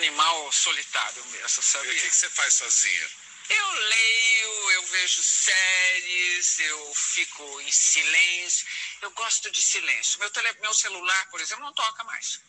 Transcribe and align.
animal 0.00 0.50
solitário 0.50 1.24
mesmo, 1.26 1.62
sabia? 1.62 1.92
E 1.92 1.96
o 1.96 2.00
que, 2.00 2.08
que 2.08 2.16
você 2.16 2.30
faz 2.30 2.54
sozinha? 2.54 3.10
Eu 3.50 3.70
leio, 3.72 4.70
eu 4.70 4.86
vejo 4.86 5.22
séries, 5.22 6.60
eu 6.60 6.94
fico 6.94 7.60
em 7.62 7.72
silêncio. 7.72 8.66
Eu 9.02 9.10
gosto 9.10 9.50
de 9.50 9.60
silêncio. 9.60 10.20
Meu, 10.20 10.30
tele, 10.30 10.52
meu 10.60 10.72
celular, 10.72 11.30
por 11.30 11.40
exemplo, 11.40 11.64
não 11.64 11.74
toca 11.74 12.04
mais. 12.04 12.40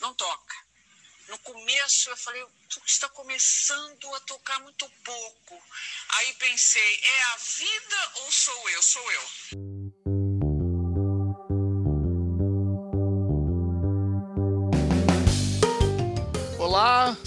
Não 0.00 0.14
toca. 0.14 0.56
No 1.28 1.38
começo 1.38 2.08
eu 2.08 2.16
falei, 2.16 2.46
está 2.86 3.08
começando 3.08 4.14
a 4.14 4.20
tocar 4.20 4.60
muito 4.60 4.88
pouco. 5.04 5.62
Aí 6.10 6.32
pensei, 6.34 7.00
é 7.02 7.22
a 7.22 7.36
vida 7.36 8.12
ou 8.14 8.32
sou 8.32 8.70
eu? 8.70 8.82
Sou 8.82 9.12
eu. 9.12 9.75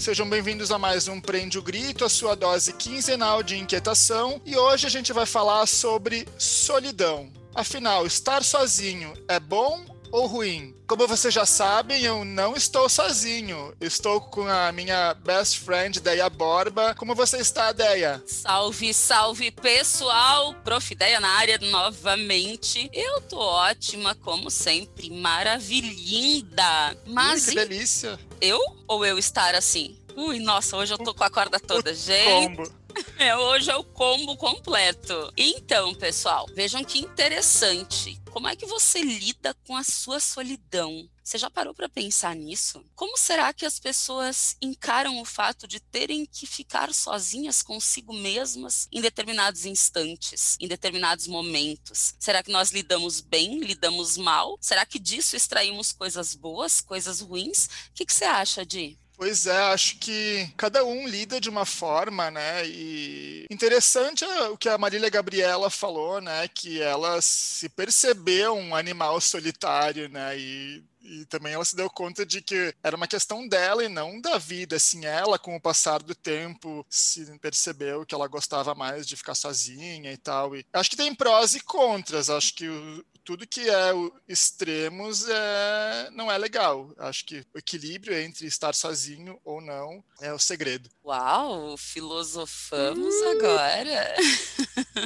Sejam 0.00 0.26
bem-vindos 0.26 0.72
a 0.72 0.78
mais 0.78 1.08
um 1.08 1.20
Prende 1.20 1.58
o 1.58 1.62
Grito, 1.62 2.06
a 2.06 2.08
sua 2.08 2.34
dose 2.34 2.72
quinzenal 2.72 3.42
de 3.42 3.58
inquietação. 3.58 4.40
E 4.46 4.56
hoje 4.56 4.86
a 4.86 4.90
gente 4.90 5.12
vai 5.12 5.26
falar 5.26 5.66
sobre 5.66 6.26
solidão. 6.38 7.30
Afinal, 7.54 8.06
estar 8.06 8.42
sozinho 8.42 9.12
é 9.28 9.38
bom 9.38 9.84
ou 10.10 10.26
ruim? 10.26 10.74
Como 10.86 11.06
vocês 11.06 11.32
já 11.32 11.46
sabem, 11.46 12.02
eu 12.02 12.24
não 12.24 12.56
estou 12.56 12.88
sozinho. 12.88 13.74
Estou 13.80 14.20
com 14.20 14.46
a 14.46 14.72
minha 14.72 15.14
best 15.14 15.60
friend, 15.60 16.00
Deia 16.00 16.28
Borba. 16.28 16.94
Como 16.94 17.14
você 17.14 17.38
está, 17.38 17.72
Deia? 17.72 18.22
Salve, 18.26 18.92
salve, 18.92 19.50
pessoal! 19.50 20.54
Prof. 20.64 20.94
Deia 20.94 21.20
na 21.20 21.28
área 21.28 21.58
novamente. 21.58 22.90
Eu 22.92 23.20
tô 23.22 23.38
ótima, 23.38 24.14
como 24.16 24.50
sempre, 24.50 25.10
maravilhinda. 25.10 26.96
Mas 27.06 27.46
Ui, 27.46 27.48
que 27.50 27.54
delícia! 27.54 28.18
Eu 28.40 28.60
ou 28.88 29.04
eu 29.04 29.18
estar 29.18 29.54
assim? 29.54 29.96
Ui, 30.16 30.40
nossa, 30.40 30.76
hoje 30.76 30.92
eu 30.92 30.98
tô 30.98 31.14
com 31.14 31.24
a 31.24 31.30
corda 31.30 31.60
toda, 31.60 31.94
gente. 31.94 32.56
Combo. 32.56 32.79
É, 33.18 33.36
hoje 33.36 33.70
é 33.70 33.76
o 33.76 33.84
combo 33.84 34.36
completo. 34.36 35.32
Então, 35.36 35.94
pessoal, 35.94 36.46
vejam 36.54 36.82
que 36.82 36.98
interessante. 36.98 38.20
Como 38.30 38.48
é 38.48 38.56
que 38.56 38.64
você 38.64 39.02
lida 39.02 39.54
com 39.66 39.76
a 39.76 39.84
sua 39.84 40.20
solidão? 40.20 41.08
Você 41.22 41.36
já 41.36 41.50
parou 41.50 41.74
para 41.74 41.88
pensar 41.88 42.34
nisso? 42.34 42.84
Como 42.94 43.16
será 43.16 43.52
que 43.52 43.66
as 43.66 43.78
pessoas 43.78 44.56
encaram 44.60 45.20
o 45.20 45.24
fato 45.24 45.68
de 45.68 45.80
terem 45.80 46.24
que 46.24 46.46
ficar 46.46 46.94
sozinhas 46.94 47.62
consigo 47.62 48.12
mesmas 48.12 48.88
em 48.90 49.00
determinados 49.00 49.64
instantes, 49.64 50.56
em 50.58 50.66
determinados 50.66 51.26
momentos? 51.26 52.14
Será 52.18 52.42
que 52.42 52.50
nós 52.50 52.70
lidamos 52.70 53.20
bem, 53.20 53.60
lidamos 53.60 54.16
mal? 54.16 54.56
Será 54.60 54.86
que 54.86 54.98
disso 54.98 55.36
extraímos 55.36 55.92
coisas 55.92 56.34
boas, 56.34 56.80
coisas 56.80 57.20
ruins? 57.20 57.66
O 57.66 57.94
que, 57.94 58.06
que 58.06 58.14
você 58.14 58.24
acha, 58.24 58.64
Di? 58.64 58.98
Pois 59.20 59.46
é, 59.46 59.54
acho 59.64 59.98
que 59.98 60.50
cada 60.56 60.82
um 60.82 61.06
lida 61.06 61.38
de 61.38 61.50
uma 61.50 61.66
forma, 61.66 62.30
né? 62.30 62.66
E 62.66 63.44
interessante 63.50 64.24
é 64.24 64.48
o 64.48 64.56
que 64.56 64.66
a 64.66 64.78
Marília 64.78 65.10
Gabriela 65.10 65.68
falou, 65.68 66.22
né? 66.22 66.48
Que 66.48 66.80
ela 66.80 67.20
se 67.20 67.68
percebeu 67.68 68.54
um 68.54 68.74
animal 68.74 69.20
solitário, 69.20 70.08
né? 70.08 70.38
E 70.38 70.82
e 71.02 71.24
também 71.24 71.54
ela 71.54 71.64
se 71.64 71.74
deu 71.74 71.88
conta 71.88 72.24
de 72.26 72.42
que 72.42 72.74
era 72.82 72.94
uma 72.94 73.08
questão 73.08 73.48
dela 73.48 73.82
e 73.82 73.88
não 73.88 74.20
da 74.20 74.38
vida. 74.38 74.76
Assim, 74.76 75.04
ela, 75.06 75.38
com 75.38 75.56
o 75.56 75.60
passar 75.60 76.02
do 76.02 76.14
tempo, 76.14 76.86
se 76.88 77.26
percebeu 77.38 78.04
que 78.04 78.14
ela 78.14 78.28
gostava 78.28 78.74
mais 78.74 79.06
de 79.06 79.16
ficar 79.16 79.34
sozinha 79.34 80.12
e 80.12 80.16
tal. 80.16 80.54
E 80.54 80.64
acho 80.72 80.90
que 80.90 80.96
tem 80.96 81.14
prós 81.14 81.54
e 81.54 81.60
contras. 81.60 82.28
Acho 82.30 82.54
que 82.54 82.68
o, 82.68 83.04
tudo 83.30 83.46
que 83.46 83.70
é 83.70 83.92
extremos 84.26 85.28
é, 85.28 86.10
não 86.10 86.28
é 86.28 86.36
legal. 86.36 86.92
Acho 86.98 87.24
que 87.24 87.46
o 87.54 87.58
equilíbrio 87.58 88.12
entre 88.18 88.44
estar 88.44 88.74
sozinho 88.74 89.40
ou 89.44 89.60
não 89.60 90.02
é 90.20 90.32
o 90.32 90.38
segredo. 90.38 90.90
Uau, 91.04 91.76
filosofamos 91.76 93.14
uh! 93.14 93.28
agora. 93.28 94.16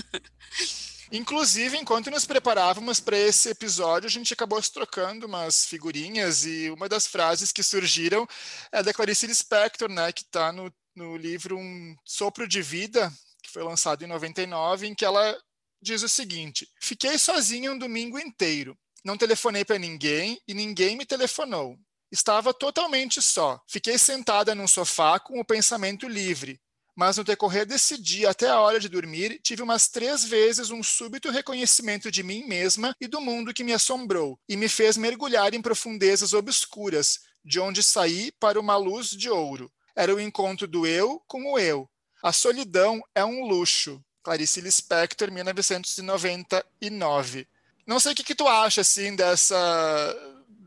Inclusive, 1.12 1.76
enquanto 1.76 2.10
nos 2.10 2.24
preparávamos 2.24 2.98
para 2.98 3.18
esse 3.18 3.50
episódio, 3.50 4.06
a 4.06 4.10
gente 4.10 4.32
acabou 4.32 4.60
se 4.62 4.72
trocando 4.72 5.26
umas 5.26 5.66
figurinhas 5.66 6.46
e 6.46 6.70
uma 6.70 6.88
das 6.88 7.06
frases 7.06 7.52
que 7.52 7.62
surgiram 7.62 8.26
é 8.72 8.82
da 8.82 8.94
Clarice 8.94 9.26
Lispector, 9.26 9.90
né, 9.90 10.10
que 10.12 10.22
está 10.22 10.50
no, 10.50 10.72
no 10.96 11.14
livro 11.14 11.58
Um 11.58 11.94
Sopro 12.06 12.48
de 12.48 12.62
Vida, 12.62 13.12
que 13.42 13.50
foi 13.50 13.62
lançado 13.62 14.02
em 14.02 14.08
99, 14.08 14.86
em 14.86 14.94
que 14.94 15.04
ela 15.04 15.38
diz 15.84 16.02
o 16.02 16.08
seguinte: 16.08 16.68
Fiquei 16.80 17.18
sozinha 17.18 17.70
um 17.70 17.78
domingo 17.78 18.18
inteiro. 18.18 18.76
Não 19.04 19.16
telefonei 19.16 19.64
para 19.64 19.78
ninguém 19.78 20.40
e 20.48 20.54
ninguém 20.54 20.96
me 20.96 21.04
telefonou. 21.04 21.78
Estava 22.10 22.54
totalmente 22.54 23.20
só. 23.20 23.60
Fiquei 23.68 23.98
sentada 23.98 24.54
num 24.54 24.66
sofá 24.66 25.20
com 25.20 25.38
o 25.38 25.44
pensamento 25.44 26.08
livre, 26.08 26.58
mas 26.96 27.16
no 27.16 27.24
decorrer 27.24 27.66
desse 27.66 28.00
dia 28.00 28.30
até 28.30 28.48
a 28.48 28.60
hora 28.60 28.80
de 28.80 28.88
dormir, 28.88 29.40
tive 29.42 29.62
umas 29.62 29.88
três 29.88 30.24
vezes 30.24 30.70
um 30.70 30.82
súbito 30.82 31.30
reconhecimento 31.30 32.10
de 32.10 32.22
mim 32.22 32.44
mesma 32.46 32.94
e 33.00 33.06
do 33.06 33.20
mundo 33.20 33.52
que 33.52 33.64
me 33.64 33.72
assombrou, 33.72 34.38
e 34.48 34.56
me 34.56 34.68
fez 34.68 34.96
mergulhar 34.96 35.54
em 35.54 35.60
profundezas 35.60 36.32
obscuras, 36.32 37.20
de 37.44 37.60
onde 37.60 37.82
saí 37.82 38.32
para 38.40 38.58
uma 38.60 38.76
luz 38.76 39.10
de 39.10 39.28
ouro. 39.28 39.70
Era 39.94 40.14
o 40.14 40.20
encontro 40.20 40.66
do 40.66 40.86
eu 40.86 41.20
com 41.26 41.52
o 41.52 41.58
eu. 41.58 41.88
A 42.22 42.32
solidão 42.32 43.02
é 43.14 43.24
um 43.24 43.44
luxo. 43.44 44.02
Clarice 44.24 44.60
Lispector, 44.60 45.30
1999. 45.30 47.46
Não 47.86 48.00
sei 48.00 48.12
o 48.12 48.14
que, 48.14 48.24
que 48.24 48.34
tu 48.34 48.48
acha, 48.48 48.80
assim, 48.80 49.14
dessa 49.14 49.54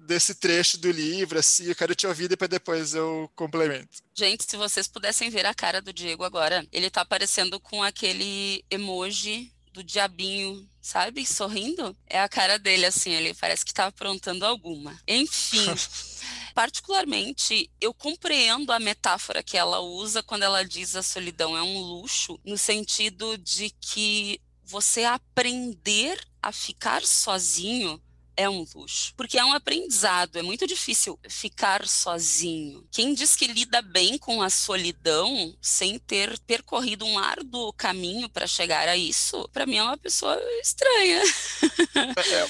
desse 0.08 0.34
trecho 0.34 0.78
do 0.78 0.90
livro, 0.90 1.38
assim, 1.38 1.66
eu 1.66 1.76
quero 1.76 1.94
te 1.94 2.08
ouvir 2.08 2.32
e 2.32 2.48
depois 2.48 2.96
eu 2.96 3.30
complemento. 3.36 3.98
Gente, 4.16 4.50
se 4.50 4.56
vocês 4.56 4.88
pudessem 4.88 5.30
ver 5.30 5.46
a 5.46 5.54
cara 5.54 5.82
do 5.82 5.92
Diego 5.92 6.24
agora, 6.24 6.66
ele 6.72 6.90
tá 6.90 7.02
aparecendo 7.02 7.60
com 7.60 7.84
aquele 7.84 8.64
emoji 8.72 9.52
do 9.78 9.84
diabinho, 9.84 10.68
sabe? 10.82 11.26
Sorrindo. 11.26 11.96
É 12.08 12.20
a 12.20 12.28
cara 12.28 12.58
dele, 12.58 12.86
assim, 12.86 13.12
ele 13.12 13.34
parece 13.36 13.64
que 13.64 13.74
tá 13.74 13.86
aprontando 13.86 14.46
alguma. 14.46 15.00
Enfim. 15.08 15.66
particularmente, 16.56 17.70
eu 17.80 17.94
compreendo 17.94 18.72
a 18.72 18.80
metáfora 18.80 19.44
que 19.44 19.56
ela 19.56 19.80
usa 19.80 20.24
quando 20.24 20.42
ela 20.42 20.66
diz 20.66 20.96
a 20.96 21.04
solidão 21.04 21.56
é 21.56 21.62
um 21.62 21.80
luxo, 21.80 22.40
no 22.44 22.58
sentido 22.58 23.38
de 23.38 23.70
que 23.80 24.42
você 24.64 25.04
aprender 25.04 26.20
a 26.42 26.52
ficar 26.52 27.04
sozinho 27.04 28.02
é 28.38 28.48
um 28.48 28.66
luxo, 28.76 29.14
porque 29.18 29.38
é 29.38 29.44
um 29.44 29.52
aprendizado, 29.52 30.38
é 30.38 30.44
muito 30.44 30.68
difícil 30.68 31.20
ficar 31.28 31.88
sozinho. 31.88 32.88
Quem 32.92 33.16
diz 33.16 33.36
que 33.36 33.48
lida 33.48 33.82
bem 33.82 34.18
com 34.18 34.44
a 34.44 34.50
solidão 34.50 35.58
sem 35.60 35.98
ter 35.98 36.38
percorrido 36.42 37.04
um 37.04 37.18
árduo 37.18 37.74
caminho 37.74 38.30
para 38.30 38.46
chegar 38.46 38.88
a 38.88 38.96
isso, 38.96 39.50
para 39.52 39.66
mim 39.66 39.78
é 39.78 39.84
uma 39.84 39.98
pessoa 39.98 40.40
estranha. 40.62 41.24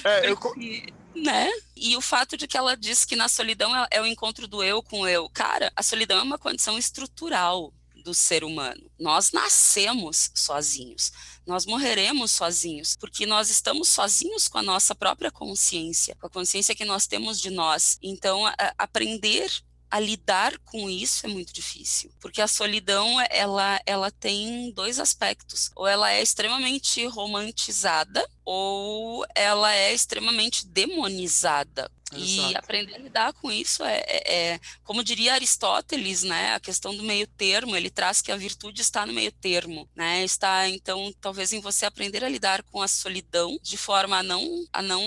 É, 0.04 0.28
é, 0.28 0.30
eu... 0.30 0.38
né? 1.16 1.50
E 1.76 1.96
o 1.96 2.02
fato 2.02 2.36
de 2.36 2.48
que 2.48 2.58
ela 2.58 2.76
diz 2.76 3.06
que 3.06 3.16
na 3.16 3.30
solidão 3.30 3.74
é, 3.76 3.88
é 3.92 4.02
o 4.02 4.06
encontro 4.06 4.48
do 4.48 4.62
eu 4.62 4.84
com 4.84 5.02
o 5.02 5.08
eu. 5.08 5.30
Cara, 5.30 5.72
a 5.76 5.82
solidão 5.82 6.20
é 6.20 6.24
uma 6.24 6.38
condição 6.38 6.78
estrutural 6.78 7.74
do 8.04 8.14
ser 8.14 8.44
humano. 8.44 8.90
Nós 9.00 9.32
nascemos 9.32 10.32
sozinhos, 10.34 11.12
nós 11.48 11.66
morreremos 11.66 12.32
sozinhos, 12.32 12.96
porque 12.96 13.26
nós 13.26 13.50
estamos 13.50 13.88
sozinhos 13.88 14.48
com 14.48 14.58
a 14.58 14.64
nossa 14.64 14.94
própria 14.94 15.32
consciência, 15.32 16.16
com 16.20 16.28
a 16.28 16.30
consciência 16.30 16.76
que 16.76 16.86
nós 16.86 17.08
temos 17.08 17.40
de 17.40 17.50
nós. 17.50 17.98
Então, 18.02 18.46
a, 18.46 18.56
aprender 18.78 19.50
a 19.90 20.00
lidar 20.00 20.58
com 20.60 20.90
isso 20.90 21.26
é 21.26 21.30
muito 21.30 21.54
difícil, 21.54 22.12
porque 22.20 22.42
a 22.42 22.48
solidão 22.48 23.22
ela 23.30 23.80
ela 23.86 24.12
tem 24.12 24.72
dois 24.72 25.00
aspectos, 25.00 25.72
ou 25.76 25.88
ela 25.88 26.12
é 26.12 26.22
extremamente 26.22 27.06
romantizada 27.06 28.28
ou 28.44 29.26
ela 29.34 29.74
é 29.74 29.94
extremamente 29.94 30.66
demonizada. 30.68 31.90
Exato. 32.14 32.52
E 32.52 32.56
aprender 32.56 32.96
a 32.96 33.00
lidar 33.00 33.34
com 33.34 33.52
isso 33.52 33.84
é, 33.84 33.98
é, 34.08 34.34
é, 34.36 34.60
como 34.84 35.04
diria 35.04 35.34
Aristóteles, 35.34 36.24
né, 36.24 36.54
a 36.56 36.60
questão 36.60 36.96
do 36.96 37.04
meio 37.04 37.28
termo, 37.28 37.76
ele 37.76 37.90
traz 37.90 38.22
que 38.22 38.32
a 38.32 38.38
virtude 38.38 38.82
está 38.82 39.06
no 39.06 39.14
meio 39.14 39.32
termo, 39.32 39.90
né, 39.96 40.24
está 40.24 40.70
então 40.70 41.14
talvez 41.20 41.52
em 41.52 41.60
você 41.60 41.86
aprender 41.86 42.24
a 42.24 42.30
lidar 42.30 42.64
com 42.64 42.82
a 42.82 42.88
solidão 42.88 43.58
de 43.62 43.78
forma 43.78 44.18
a 44.18 44.24
não, 44.24 44.66
a 44.72 44.82
não 44.82 45.02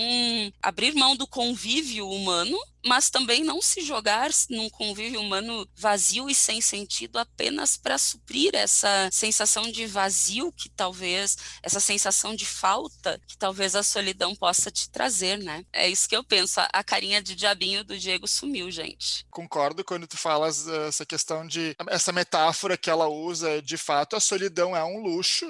abrir 0.61 0.93
mão 0.93 1.15
do 1.15 1.25
convívio 1.25 2.07
humano, 2.07 2.57
mas 2.85 3.09
também 3.09 3.43
não 3.43 3.61
se 3.61 3.81
jogar 3.81 4.29
num 4.49 4.69
convívio 4.69 5.21
humano 5.21 5.67
vazio 5.75 6.29
e 6.29 6.35
sem 6.35 6.61
sentido 6.61 7.17
apenas 7.17 7.77
para 7.77 7.97
suprir 7.97 8.55
essa 8.55 9.09
sensação 9.11 9.71
de 9.71 9.85
vazio 9.85 10.51
que 10.51 10.69
talvez, 10.69 11.37
essa 11.61 11.79
sensação 11.79 12.35
de 12.35 12.45
falta 12.45 13.19
que 13.27 13.37
talvez 13.37 13.75
a 13.75 13.83
solidão 13.83 14.35
possa 14.35 14.71
te 14.71 14.89
trazer, 14.89 15.37
né? 15.37 15.65
É 15.71 15.87
isso 15.87 16.07
que 16.07 16.15
eu 16.15 16.23
penso. 16.23 16.59
A 16.71 16.83
carinha 16.83 17.21
de 17.21 17.35
diabinho 17.35 17.83
do 17.83 17.97
Diego 17.97 18.27
sumiu, 18.27 18.69
gente. 18.71 19.25
Concordo 19.29 19.83
quando 19.83 20.07
tu 20.07 20.17
falas 20.17 20.67
eh, 20.67 20.87
essa 20.87 21.05
questão 21.05 21.45
de 21.45 21.75
essa 21.89 22.11
metáfora 22.11 22.77
que 22.77 22.89
ela 22.89 23.07
usa, 23.07 23.61
de 23.61 23.77
fato, 23.77 24.15
a 24.15 24.19
solidão 24.19 24.75
é 24.75 24.83
um 24.83 25.01
luxo, 25.01 25.45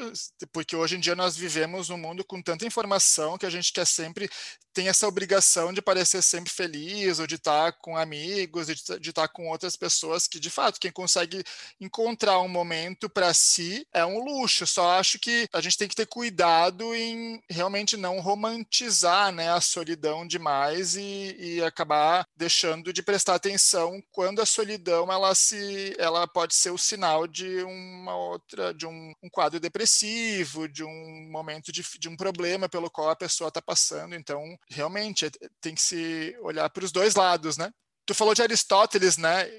porque 0.52 0.76
hoje 0.76 0.98
em 0.98 1.00
dia 1.00 1.16
nós 1.16 1.36
vivemos 1.36 1.90
um 1.90 1.98
mundo 1.98 2.24
com 2.24 2.42
tanta 2.42 2.66
informação 2.66 3.38
que 3.38 3.46
a 3.46 3.50
gente 3.50 3.72
quer 3.72 3.86
sempre 3.86 4.30
tem 4.74 4.88
essa 4.88 5.08
obrigação 5.08 5.74
de 5.74 5.82
parecer 5.82 6.22
sempre 6.22 6.52
feliz 6.52 7.20
ou 7.20 7.28
de 7.28 7.36
estar 7.36 7.74
com 7.74 7.98
amigos, 7.98 8.68
de, 8.68 9.10
estar 9.10 9.28
com 9.28 9.50
outras 9.50 9.76
pessoas 9.76 10.28
que, 10.28 10.40
de 10.40 10.50
fato, 10.50 10.80
quem 10.80 10.92
consegue 10.92 11.44
encontrar 11.80 12.40
um 12.40 12.48
momento 12.48 13.10
para 13.10 13.34
si 13.34 13.86
é 13.94 14.06
um 14.06 14.20
luxo. 14.24 14.66
Só 14.66 14.92
acho 15.00 15.20
que 15.20 15.48
a 15.54 15.62
gente 15.62 15.78
tem 15.78 15.88
que 15.88 15.96
ter 15.96 16.06
cuidado 16.06 16.96
em 16.96 17.42
realmente 17.50 17.98
não 17.98 18.20
romantizar 18.20 19.32
né, 19.32 19.52
a 19.52 19.62
solidão 19.62 20.26
demais 20.26 20.96
e, 20.96 21.36
e 21.38 21.64
acabar 21.64 22.26
deixando 22.36 22.94
de 22.94 23.04
prestar 23.04 23.36
atenção 23.36 24.02
quando 24.12 24.42
a 24.42 24.46
solidão 24.46 25.12
ela 25.12 25.34
se 25.36 25.96
ela 25.98 26.28
pode 26.28 26.56
ser 26.56 26.72
o 26.72 26.78
sinal 26.78 27.28
de 27.28 27.64
uma 27.64 28.16
outra 28.16 28.74
de 28.74 28.86
um, 28.86 29.14
um 29.24 29.30
quadro 29.30 29.60
depressivo, 29.60 30.68
de 30.68 30.84
um 30.84 31.30
momento 31.30 31.72
de, 31.72 31.84
de 32.00 32.10
um 32.10 32.16
problema 32.16 32.70
pelo 32.70 32.90
qual 32.90 33.10
a 33.10 33.16
pessoa 33.16 33.50
está 33.50 33.62
passando. 33.62 34.16
Então, 34.16 34.58
realmente 34.70 35.26
é, 35.26 35.30
tem 35.60 35.76
que 35.76 35.82
se 35.82 36.36
olhar 36.42 36.70
para 36.70 36.86
os 36.86 36.92
dois 36.92 37.16
lados, 37.16 37.58
né? 37.58 37.72
Tu 38.06 38.14
falou 38.14 38.34
de 38.34 38.42
Aristóteles, 38.42 39.18
né? 39.18 39.50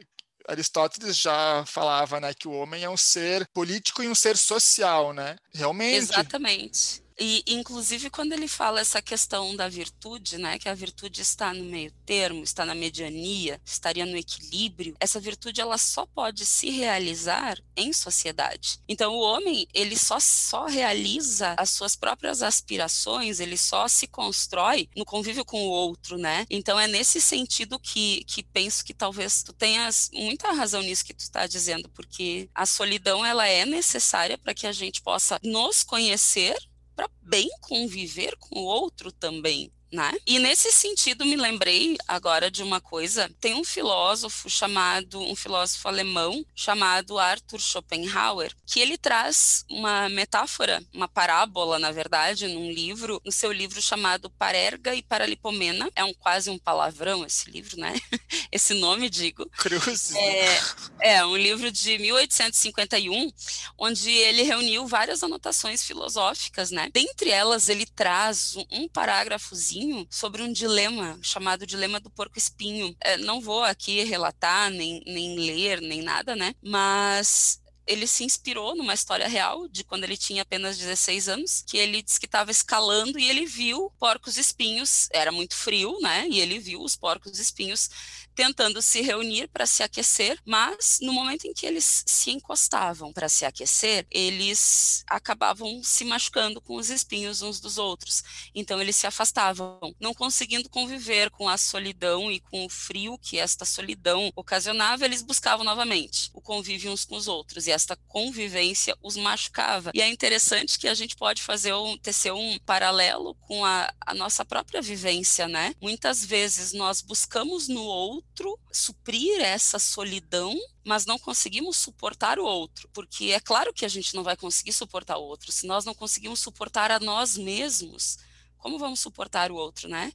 Aristóteles 0.49 1.17
já 1.17 1.65
falava, 1.67 2.19
né, 2.19 2.35
que 2.35 2.49
o 2.49 2.53
homem 2.53 2.83
é 2.83 2.91
um 2.91 2.97
ser 2.97 3.47
político 3.55 4.03
e 4.03 4.09
um 4.09 4.15
ser 4.15 4.37
social, 4.37 5.13
né? 5.13 5.37
Realmente. 5.55 5.99
Exatamente. 5.99 7.03
E, 7.25 7.45
inclusive, 7.47 8.11
quando 8.11 8.33
ele 8.33 8.49
fala 8.49 8.81
essa 8.81 9.01
questão 9.01 9.55
da 9.55 9.69
virtude, 9.69 10.39
né, 10.39 10.59
que 10.59 10.69
a 10.69 10.75
virtude 10.75 11.21
está 11.21 11.55
no 11.55 11.63
meio 11.63 11.93
termo, 12.05 12.43
está 12.43 12.67
na 12.67 12.75
mediania, 12.75 13.61
estaria 13.65 14.05
no 14.05 14.17
equilíbrio, 14.17 14.97
essa 14.99 15.21
virtude 15.21 15.61
ela 15.61 15.79
só 15.79 16.05
pode 16.05 16.45
se 16.45 16.69
realizar 16.71 17.63
em 17.77 17.93
sociedade. 17.93 18.81
Então, 18.89 19.15
o 19.15 19.21
homem, 19.21 19.69
ele 19.73 19.97
só, 19.97 20.19
só 20.19 20.67
realiza 20.67 21.55
as 21.57 21.71
suas 21.71 21.95
próprias 21.95 22.43
aspirações, 22.43 23.39
ele 23.39 23.57
só 23.57 23.87
se 23.87 24.09
constrói 24.09 24.89
no 24.97 25.05
convívio 25.05 25.45
com 25.45 25.63
o 25.63 25.71
outro, 25.71 26.19
né? 26.19 26.45
Então, 26.51 26.77
é 26.77 26.89
nesse 26.89 27.21
sentido 27.21 27.79
que, 27.79 28.25
que 28.25 28.43
penso 28.43 28.85
que 28.85 28.93
talvez 28.93 29.45
tu 29.45 29.53
tenhas 29.53 30.11
muita 30.13 30.51
razão 30.51 30.83
nisso 30.83 31.05
que 31.05 31.15
tu 31.15 31.21
está 31.21 31.47
dizendo, 31.47 31.89
porque 31.91 32.51
a 32.53 32.67
solidão, 32.67 33.25
ela 33.25 33.47
é 33.47 33.65
necessária 33.65 34.37
para 34.37 34.53
que 34.53 34.67
a 34.67 34.73
gente 34.73 35.01
possa 35.01 35.39
nos 35.41 35.85
conhecer 35.85 36.57
para 37.03 37.11
bem 37.23 37.49
conviver 37.61 38.37
com 38.39 38.61
o 38.61 38.65
outro 38.65 39.11
também, 39.11 39.73
né? 39.93 40.13
E 40.27 40.39
nesse 40.39 40.73
sentido 40.73 41.25
me 41.25 41.37
lembrei 41.37 41.99
agora 42.09 42.51
de 42.51 42.63
uma 42.63 42.81
coisa, 42.81 43.31
tem 43.41 43.55
um 43.55 43.63
filósofo 43.65 44.49
chamado, 44.49 45.21
um 45.21 45.37
filósofo 45.37 45.87
alemão 45.87 46.45
chamado 46.55 47.19
Arthur 47.19 47.61
Schopenhauer, 47.61 48.55
que 48.67 48.81
ele 48.81 48.97
traz 48.97 49.65
uma 49.69 50.09
metáfora, 50.09 50.83
uma 50.95 51.07
parábola, 51.07 51.79
na 51.79 51.93
verdade, 51.93 52.49
num 52.49 52.71
livro, 52.71 53.21
no 53.25 53.31
seu 53.31 53.53
livro 53.53 53.83
chamado 53.83 54.31
Parerga 54.31 54.95
e 54.95 55.03
Paralipomena. 55.03 55.91
É 55.95 56.03
um 56.03 56.15
quase 56.15 56.49
um 56.49 56.59
palavrão 56.59 57.25
esse 57.27 57.51
livro, 57.51 57.79
né? 57.79 57.93
esse 58.51 58.73
nome, 58.75 59.11
digo. 59.11 59.49
Cruz. 59.59 60.15
É, 60.15 61.17
é 61.17 61.27
um 61.27 61.37
livro 61.37 61.71
de 61.71 61.99
1851, 61.99 63.31
onde 63.77 64.11
ele 64.11 64.43
reuniu 64.43 64.87
várias 64.87 65.23
anotações 65.23 65.83
filosóficas, 65.83 66.71
né? 66.71 66.89
Dentre 66.93 67.31
elas, 67.31 67.69
ele 67.69 67.85
traz 67.85 68.55
um 68.71 68.89
parágrafozinho 68.89 69.82
sobre 70.11 70.43
um 70.43 70.53
dilema 70.53 71.19
chamado 71.23 71.67
Dilema 71.67 72.01
do 72.01 72.11
Porco 72.11 72.39
Espinho. 72.39 72.95
É, 73.01 73.17
não 73.17 73.41
vou 73.41 73.63
aqui 73.63 74.03
relatar, 74.05 74.71
nem, 74.71 75.03
nem 75.07 75.37
ler, 75.39 75.81
nem 75.81 76.03
nada, 76.03 76.35
né? 76.37 76.55
Mas 76.63 77.63
ele 77.87 78.07
se 78.07 78.25
inspirou 78.25 78.77
numa 78.77 78.95
história 78.95 79.27
real 79.27 79.69
de 79.69 79.85
quando 79.85 80.05
ele 80.05 80.17
tinha 80.17 80.43
apenas 80.43 80.79
16 80.79 81.29
anos, 81.29 81.65
que 81.67 81.77
ele 81.77 82.03
disse 82.03 82.21
que 82.21 82.27
estava 82.27 82.51
escalando 82.51 83.19
e 83.19 83.29
ele 83.29 83.45
viu 83.45 83.91
porcos 83.99 84.37
espinhos, 84.37 85.09
era 85.13 85.33
muito 85.33 85.55
frio, 85.57 85.99
né? 86.01 86.27
E 86.31 86.41
ele 86.41 86.59
viu 86.59 86.81
os 86.83 86.97
porcos 86.97 87.39
espinhos 87.39 87.91
tentando 88.35 88.81
se 88.83 89.01
reunir 89.01 89.49
para 89.49 89.67
se 89.67 89.83
aquecer, 89.83 90.39
mas 90.45 90.99
no 91.01 91.13
momento 91.13 91.47
em 91.47 91.53
que 91.53 91.67
eles 91.67 92.05
se 92.07 92.31
encostavam 92.31 93.13
para 93.13 93.29
se 93.29 93.45
aquecer, 93.45 94.07
eles 94.11 95.05
acabavam 95.09 95.83
se 95.83 96.05
machucando 96.05 96.61
com 96.61 96.77
os 96.77 96.91
espinhos 96.91 97.43
uns 97.43 97.61
dos 97.61 97.79
outros. 97.79 98.23
Então 98.55 98.81
eles 98.81 98.97
se 98.97 99.07
afastavam, 99.07 99.79
não 100.01 100.15
conseguindo 100.15 100.69
conviver 100.69 101.31
com 101.31 101.49
a 101.49 101.57
solidão 101.57 102.31
e 102.31 102.41
com 102.41 102.65
o 102.65 102.69
frio 102.69 103.19
que 103.19 103.39
esta 103.39 103.65
solidão 103.65 104.31
ocasionava, 104.35 105.05
eles 105.05 105.23
buscavam 105.23 105.65
novamente 105.65 106.31
o 106.33 106.41
convívio 106.41 106.93
uns 106.93 107.05
com 107.05 107.17
os 107.17 107.29
outros 107.29 107.67
e 107.67 107.71
esta 107.71 107.97
convivência 108.09 108.97
os 109.03 109.17
machucava. 109.17 109.91
E 109.95 110.01
é 110.01 110.09
interessante 110.09 110.79
que 110.79 110.89
a 110.89 110.95
gente 110.95 111.17
pode 111.17 111.43
fazer 111.43 111.75
um 111.75 111.97
tecer 111.99 112.33
um 112.33 112.59
paralelo 112.61 113.35
com 113.37 113.65
a, 113.65 113.93
a 114.01 114.15
nossa 114.15 114.45
própria 114.45 114.81
vivência, 114.81 115.49
né? 115.49 115.75
Muitas 115.81 116.25
vezes 116.25 116.73
nós 116.73 117.01
buscamos 117.01 117.69
no 117.69 117.83
outro 117.83 118.23
outro, 118.33 118.59
suprir 118.73 119.41
essa 119.41 119.79
solidão, 119.79 120.59
mas 120.85 121.05
não 121.05 121.19
conseguimos 121.19 121.77
suportar 121.77 122.39
o 122.39 122.45
outro, 122.45 122.89
porque 122.93 123.27
é 123.27 123.41
claro 123.41 123.73
que 123.73 123.85
a 123.85 123.89
gente 123.89 124.15
não 124.15 124.23
vai 124.23 124.37
conseguir 124.37 124.73
suportar 124.73 125.19
o 125.19 125.23
outro. 125.23 125.53
Se 125.53 125.67
nós 125.67 125.85
não 125.85 125.95
conseguimos 125.95 126.41
suportar 126.41 126.91
a 126.91 126.99
nós 126.99 127.37
mesmos, 127.37 128.19
como 128.57 128.79
vamos 128.79 129.01
suportar 129.01 129.53
o 129.53 129.57
outro, 129.57 129.89
né? 129.89 130.13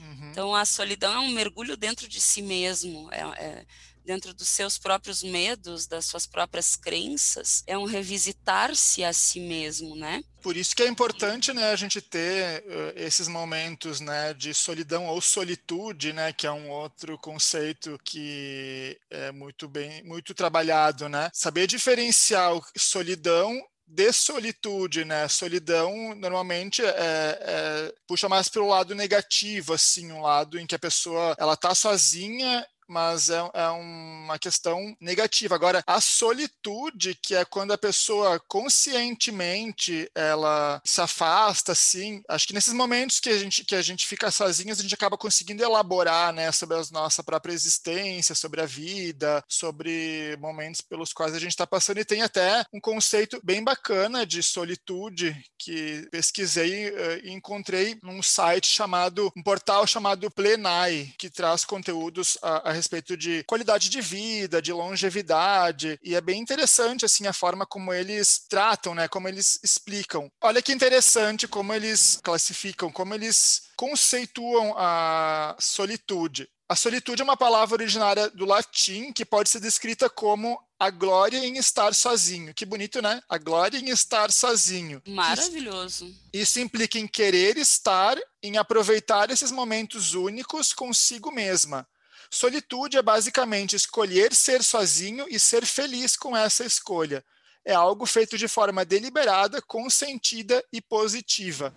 Uhum. 0.00 0.30
Então 0.30 0.54
a 0.54 0.64
solidão 0.64 1.12
é 1.12 1.18
um 1.20 1.30
mergulho 1.30 1.76
dentro 1.76 2.08
de 2.08 2.20
si 2.20 2.42
mesmo, 2.42 3.08
é, 3.12 3.20
é 3.20 3.66
dentro 4.04 4.34
dos 4.34 4.48
seus 4.48 4.78
próprios 4.78 5.22
medos, 5.22 5.86
das 5.86 6.06
suas 6.06 6.26
próprias 6.26 6.74
crenças, 6.74 7.62
é 7.66 7.76
um 7.76 7.84
revisitar-se 7.84 9.04
a 9.04 9.12
si 9.12 9.38
mesmo, 9.38 9.94
né? 9.94 10.22
Por 10.42 10.56
isso 10.56 10.74
que 10.74 10.82
é 10.82 10.88
importante, 10.88 11.52
né, 11.52 11.70
a 11.70 11.76
gente 11.76 12.00
ter 12.00 12.64
uh, 12.64 12.92
esses 12.96 13.28
momentos, 13.28 14.00
né, 14.00 14.32
de 14.32 14.54
solidão 14.54 15.06
ou 15.06 15.20
solitude, 15.20 16.12
né, 16.12 16.32
que 16.32 16.46
é 16.46 16.50
um 16.50 16.70
outro 16.70 17.18
conceito 17.18 18.00
que 18.02 18.98
é 19.10 19.30
muito 19.30 19.68
bem, 19.68 20.02
muito 20.02 20.34
trabalhado, 20.34 21.08
né? 21.08 21.30
Saber 21.32 21.66
diferenciar 21.66 22.58
solidão 22.76 23.62
de 23.92 24.12
solitude, 24.12 25.04
né? 25.04 25.26
Solidão 25.26 26.14
normalmente 26.14 26.80
é, 26.80 26.88
é, 26.88 27.94
puxa 28.06 28.28
mais 28.28 28.48
para 28.48 28.62
o 28.62 28.68
lado 28.68 28.94
negativo, 28.94 29.72
assim, 29.72 30.12
um 30.12 30.22
lado 30.22 30.58
em 30.58 30.66
que 30.66 30.76
a 30.76 30.78
pessoa 30.78 31.34
ela 31.38 31.56
tá 31.56 31.74
sozinha 31.74 32.64
mas 32.90 33.30
é, 33.30 33.38
é, 33.54 33.68
uma 33.68 34.38
questão 34.38 34.94
negativa. 35.00 35.54
Agora, 35.54 35.82
a 35.86 36.00
solitude, 36.00 37.14
que 37.14 37.34
é 37.34 37.44
quando 37.44 37.72
a 37.72 37.78
pessoa 37.78 38.40
conscientemente 38.48 40.10
ela 40.14 40.80
se 40.84 41.00
afasta, 41.00 41.72
assim, 41.72 42.22
acho 42.28 42.46
que 42.46 42.54
nesses 42.54 42.74
momentos 42.74 43.20
que 43.20 43.30
a 43.30 43.38
gente, 43.38 43.64
que 43.64 43.74
a 43.74 43.82
gente 43.82 44.06
fica 44.06 44.30
sozinho, 44.30 44.72
a 44.72 44.76
gente 44.76 44.94
acaba 44.94 45.16
conseguindo 45.16 45.62
elaborar, 45.62 46.32
né, 46.32 46.50
sobre 46.52 46.76
a 46.76 46.82
nossa 46.90 47.22
própria 47.22 47.52
existência, 47.52 48.34
sobre 48.34 48.60
a 48.60 48.66
vida, 48.66 49.42
sobre 49.48 50.36
momentos 50.38 50.80
pelos 50.80 51.12
quais 51.12 51.34
a 51.34 51.38
gente 51.38 51.50
está 51.50 51.66
passando, 51.66 51.98
e 51.98 52.04
tem 52.04 52.22
até 52.22 52.64
um 52.72 52.80
conceito 52.80 53.40
bem 53.44 53.62
bacana 53.62 54.26
de 54.26 54.42
solitude 54.42 55.36
que 55.58 56.08
pesquisei 56.10 56.88
uh, 56.88 57.20
e 57.22 57.30
encontrei 57.30 57.98
num 58.02 58.22
site 58.22 58.66
chamado, 58.66 59.30
um 59.36 59.42
portal 59.42 59.86
chamado 59.86 60.30
Plenai, 60.30 61.12
que 61.18 61.30
traz 61.30 61.64
conteúdos 61.64 62.36
a, 62.42 62.70
a 62.70 62.72
respeito 62.80 63.16
de 63.16 63.44
qualidade 63.44 63.88
de 63.88 64.00
vida, 64.00 64.60
de 64.60 64.72
longevidade, 64.72 65.98
e 66.02 66.14
é 66.14 66.20
bem 66.20 66.40
interessante 66.40 67.04
assim 67.04 67.26
a 67.26 67.32
forma 67.32 67.64
como 67.66 67.92
eles 67.92 68.44
tratam, 68.48 68.94
né, 68.94 69.06
como 69.06 69.28
eles 69.28 69.60
explicam. 69.62 70.30
Olha 70.42 70.62
que 70.62 70.72
interessante 70.72 71.46
como 71.46 71.72
eles 71.72 72.18
classificam, 72.22 72.90
como 72.90 73.14
eles 73.14 73.62
conceituam 73.76 74.74
a 74.76 75.56
solitude. 75.58 76.48
A 76.68 76.76
solitude 76.76 77.20
é 77.20 77.24
uma 77.24 77.36
palavra 77.36 77.74
originária 77.74 78.30
do 78.30 78.44
latim 78.44 79.12
que 79.12 79.24
pode 79.24 79.48
ser 79.48 79.58
descrita 79.58 80.08
como 80.08 80.56
a 80.78 80.88
glória 80.88 81.38
em 81.38 81.58
estar 81.58 81.92
sozinho. 81.94 82.54
Que 82.54 82.64
bonito, 82.64 83.02
né? 83.02 83.20
A 83.28 83.36
glória 83.38 83.76
em 83.76 83.90
estar 83.90 84.30
sozinho. 84.30 85.02
Maravilhoso. 85.06 86.06
Isso, 86.06 86.20
isso 86.32 86.60
implica 86.60 86.98
em 86.98 87.08
querer 87.08 87.58
estar, 87.58 88.16
em 88.42 88.56
aproveitar 88.56 89.30
esses 89.30 89.50
momentos 89.50 90.14
únicos 90.14 90.72
consigo 90.72 91.32
mesma. 91.32 91.86
Solitude 92.30 92.96
é 92.96 93.02
basicamente 93.02 93.74
escolher 93.74 94.32
ser 94.32 94.62
sozinho 94.62 95.26
e 95.28 95.38
ser 95.38 95.66
feliz 95.66 96.16
com 96.16 96.36
essa 96.36 96.64
escolha. 96.64 97.24
É 97.64 97.74
algo 97.74 98.06
feito 98.06 98.38
de 98.38 98.46
forma 98.46 98.84
deliberada, 98.84 99.60
consentida 99.60 100.64
e 100.72 100.80
positiva. 100.80 101.74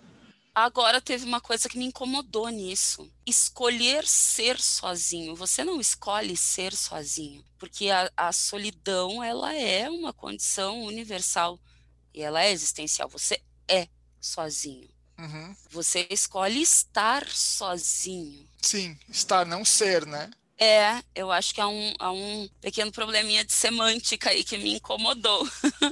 Agora 0.54 1.00
teve 1.00 1.24
uma 1.24 1.40
coisa 1.40 1.68
que 1.68 1.76
me 1.76 1.86
incomodou 1.86 2.48
nisso. 2.48 3.12
Escolher 3.26 4.06
ser 4.06 4.60
sozinho. 4.60 5.34
Você 5.34 5.64
não 5.64 5.80
escolhe 5.80 6.36
ser 6.36 6.72
sozinho, 6.72 7.44
porque 7.58 7.90
a, 7.90 8.08
a 8.16 8.32
solidão 8.32 9.22
ela 9.22 9.52
é 9.52 9.90
uma 9.90 10.12
condição 10.12 10.84
universal 10.84 11.58
e 12.14 12.22
ela 12.22 12.40
é 12.40 12.52
existencial. 12.52 13.08
Você 13.08 13.42
é 13.66 13.88
sozinho. 14.20 14.88
Uhum. 15.18 15.56
Você 15.70 16.06
escolhe 16.08 16.62
estar 16.62 17.26
sozinho. 17.28 18.48
Sim, 18.62 18.96
estar, 19.08 19.44
não 19.44 19.64
ser, 19.64 20.06
né? 20.06 20.30
É, 20.64 21.02
eu 21.14 21.30
acho 21.30 21.54
que 21.54 21.60
há 21.60 21.68
um, 21.68 21.92
há 21.98 22.10
um 22.10 22.48
pequeno 22.58 22.90
probleminha 22.90 23.44
de 23.44 23.52
semântica 23.52 24.30
aí 24.30 24.42
que 24.42 24.56
me 24.56 24.76
incomodou. 24.76 25.46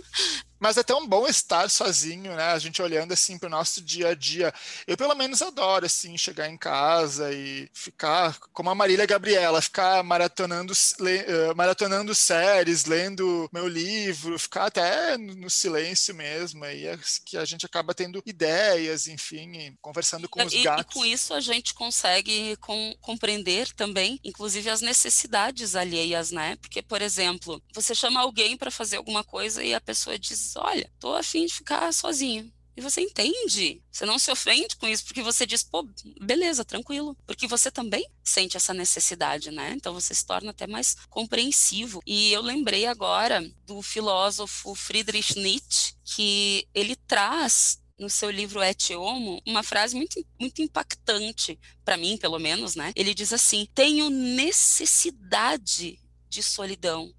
Mas 0.63 0.77
é 0.77 0.85
tão 0.85 1.05
bom 1.09 1.27
estar 1.27 1.69
sozinho, 1.69 2.37
né? 2.37 2.53
A 2.53 2.59
gente 2.61 2.81
olhando 2.81 3.11
assim 3.11 3.37
para 3.37 3.49
o 3.49 3.51
nosso 3.51 3.83
dia 3.83 4.11
a 4.11 4.15
dia. 4.15 4.55
Eu, 4.87 4.97
pelo 4.97 5.13
menos, 5.17 5.43
adoro, 5.43 5.87
assim, 5.87 6.17
chegar 6.17 6.49
em 6.49 6.57
casa 6.57 7.33
e 7.33 7.69
ficar, 7.73 8.39
como 8.53 8.71
a 8.71 8.75
Marília 8.75 9.05
Gabriela, 9.05 9.61
ficar 9.61 10.05
maratonando, 10.05 10.73
le, 11.01 11.19
uh, 11.23 11.57
maratonando 11.57 12.15
séries, 12.15 12.85
lendo 12.85 13.51
meu 13.53 13.67
livro, 13.67 14.39
ficar 14.39 14.67
até 14.67 15.19
no, 15.19 15.35
no 15.35 15.51
silêncio 15.51 16.15
mesmo. 16.15 16.65
E 16.65 16.87
é 16.87 16.97
que 17.25 17.37
a 17.37 17.45
gente 17.45 17.67
acaba 17.67 17.93
tendo 17.93 18.23
ideias, 18.25 19.09
enfim, 19.09 19.77
conversando 19.81 20.29
com 20.29 20.45
os 20.45 20.53
e, 20.53 20.63
gatos. 20.63 20.85
E 20.89 20.95
com 20.95 21.05
isso 21.05 21.35
a 21.35 21.41
gente 21.41 21.75
consegue 21.75 22.55
com, 22.59 22.95
compreender 23.01 23.73
também, 23.73 24.21
inclusive, 24.23 24.71
as 24.71 24.81
necessidades 24.81 25.75
alheias, 25.75 26.31
né? 26.31 26.55
Porque, 26.61 26.81
por 26.81 27.03
exemplo, 27.03 27.61
você 27.75 27.97
chama 27.97 28.21
alguém 28.21 28.57
para 28.57 28.71
fazer 28.71 28.99
alguma 28.99 29.25
coisa 29.25 29.65
e 29.65 29.75
a 29.75 29.81
pessoa 29.81 30.17
diz 30.17 30.52
olha, 30.61 30.91
tô 30.99 31.15
afim 31.15 31.47
de 31.47 31.55
ficar 31.55 31.93
sozinho. 31.93 32.53
E 32.75 32.81
você 32.81 33.03
entende, 33.03 33.83
você 33.91 34.07
não 34.07 34.19
se 34.19 34.31
ofende 34.31 34.77
com 34.77 34.89
isso, 34.89 35.05
porque 35.05 35.23
você 35.23 35.45
diz, 35.45 35.63
pô, 35.63 35.87
beleza, 36.23 36.65
tranquilo. 36.65 37.15
Porque 37.27 37.47
você 37.47 37.71
também 37.71 38.09
sente 38.25 38.57
essa 38.57 38.73
necessidade, 38.73 39.51
né? 39.51 39.75
Então 39.77 39.93
você 39.93 40.15
se 40.15 40.25
torna 40.25 40.53
até 40.53 40.67
mais 40.67 40.97
compreensivo. 41.11 42.03
E 42.07 42.33
eu 42.33 42.41
lembrei 42.41 42.87
agora 42.87 43.47
do 43.67 43.83
filósofo 43.83 44.75
Friedrich 44.75 45.39
Nietzsche, 45.39 45.95
que 46.03 46.67
ele 46.73 46.97
traz 46.97 47.79
no 47.99 48.09
seu 48.09 48.31
livro 48.31 48.63
Et 48.63 48.97
Homo, 48.97 49.41
uma 49.47 49.63
frase 49.63 49.95
muito, 49.95 50.25
muito 50.41 50.63
impactante, 50.63 51.59
para 51.85 51.99
mim, 51.99 52.17
pelo 52.17 52.39
menos, 52.39 52.75
né? 52.75 52.93
Ele 52.97 53.15
diz 53.15 53.35
assim: 53.35 53.69
tenho 53.75 54.09
necessidade 54.09 55.99
de 56.27 56.43
solidão 56.43 57.13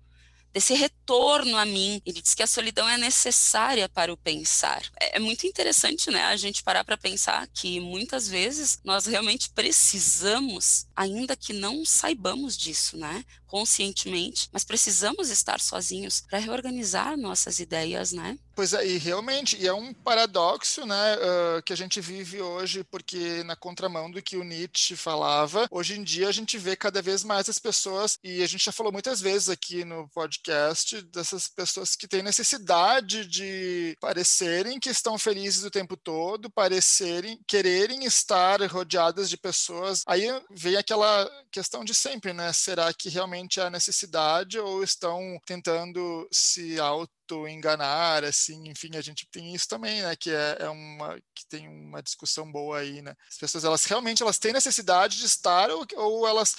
desse 0.53 0.73
retorno 0.73 1.57
a 1.57 1.65
mim. 1.65 2.01
Ele 2.05 2.21
diz 2.21 2.35
que 2.35 2.43
a 2.43 2.47
solidão 2.47 2.87
é 2.87 2.97
necessária 2.97 3.89
para 3.89 4.13
o 4.13 4.17
pensar. 4.17 4.83
É, 4.99 5.17
é 5.17 5.19
muito 5.19 5.47
interessante, 5.47 6.11
né, 6.11 6.23
a 6.25 6.35
gente 6.35 6.63
parar 6.63 6.83
para 6.83 6.97
pensar 6.97 7.47
que 7.47 7.79
muitas 7.79 8.27
vezes 8.27 8.79
nós 8.83 9.05
realmente 9.05 9.49
precisamos, 9.49 10.85
ainda 10.95 11.35
que 11.35 11.53
não 11.53 11.83
saibamos 11.83 12.57
disso, 12.57 12.97
né, 12.97 13.25
conscientemente, 13.53 14.49
mas 14.51 14.63
precisamos 14.63 15.29
estar 15.29 15.59
sozinhos 15.59 16.21
para 16.27 16.39
reorganizar 16.39 17.15
nossas 17.15 17.59
ideias, 17.59 18.11
né? 18.11 18.35
Pois 18.55 18.73
é, 18.73 18.85
e 18.85 18.97
realmente, 18.97 19.57
e 19.57 19.67
é 19.67 19.73
um 19.73 19.93
paradoxo, 19.93 20.85
né, 20.85 21.15
uh, 21.15 21.61
que 21.63 21.73
a 21.73 21.75
gente 21.77 21.99
vive 22.01 22.41
hoje, 22.41 22.83
porque 22.83 23.43
na 23.43 23.55
contramão 23.55 24.09
do 24.09 24.21
que 24.21 24.37
o 24.37 24.43
Nietzsche 24.43 24.95
falava, 24.95 25.67
hoje 25.71 25.99
em 25.99 26.03
dia 26.03 26.27
a 26.27 26.31
gente 26.31 26.57
vê 26.57 26.75
cada 26.75 27.01
vez 27.01 27.23
mais 27.23 27.47
as 27.47 27.59
pessoas, 27.59 28.17
e 28.23 28.41
a 28.41 28.47
gente 28.47 28.65
já 28.65 28.71
falou 28.71 28.91
muitas 28.91 29.21
vezes 29.21 29.49
aqui 29.49 29.83
no 29.85 30.07
podcast, 30.09 31.01
dessas 31.03 31.47
pessoas 31.47 31.95
que 31.95 32.07
têm 32.07 32.23
necessidade 32.23 33.25
de 33.25 33.95
parecerem 33.99 34.79
que 34.79 34.89
estão 34.89 35.17
felizes 35.17 35.63
o 35.63 35.71
tempo 35.71 35.95
todo, 35.95 36.49
parecerem, 36.49 37.39
quererem 37.47 38.05
estar 38.05 38.61
rodeadas 38.63 39.29
de 39.29 39.37
pessoas. 39.37 40.03
Aí 40.07 40.27
vem 40.51 40.75
aquela 40.75 41.29
questão 41.51 41.83
de 41.83 41.93
sempre, 41.93 42.33
né? 42.33 42.53
Será 42.53 42.93
que 42.93 43.09
realmente 43.09 43.42
há 43.59 43.69
necessidade 43.69 44.59
ou 44.59 44.83
estão 44.83 45.39
tentando 45.45 46.27
se 46.31 46.79
auto 46.79 47.47
enganar, 47.47 48.23
assim, 48.23 48.67
enfim, 48.67 48.95
a 48.95 49.01
gente 49.01 49.27
tem 49.31 49.53
isso 49.53 49.67
também, 49.67 50.01
né, 50.01 50.15
que 50.15 50.29
é, 50.29 50.57
é, 50.59 50.69
uma 50.69 51.19
que 51.33 51.45
tem 51.47 51.67
uma 51.67 52.01
discussão 52.01 52.51
boa 52.51 52.79
aí, 52.79 53.01
né? 53.01 53.15
As 53.29 53.37
pessoas 53.37 53.63
elas 53.63 53.85
realmente 53.85 54.21
elas 54.21 54.37
têm 54.37 54.53
necessidade 54.53 55.17
de 55.17 55.25
estar 55.25 55.69
ou, 55.71 55.85
ou 55.95 56.27
elas 56.27 56.55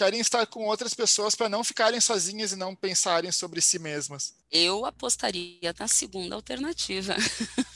querem 0.00 0.18
estar 0.18 0.46
com 0.46 0.64
outras 0.64 0.94
pessoas 0.94 1.34
para 1.34 1.46
não 1.46 1.62
ficarem 1.62 2.00
sozinhas 2.00 2.52
e 2.52 2.56
não 2.56 2.74
pensarem 2.74 3.30
sobre 3.30 3.60
si 3.60 3.78
mesmas. 3.78 4.32
Eu 4.50 4.86
apostaria 4.86 5.74
na 5.78 5.86
segunda 5.86 6.34
alternativa, 6.34 7.14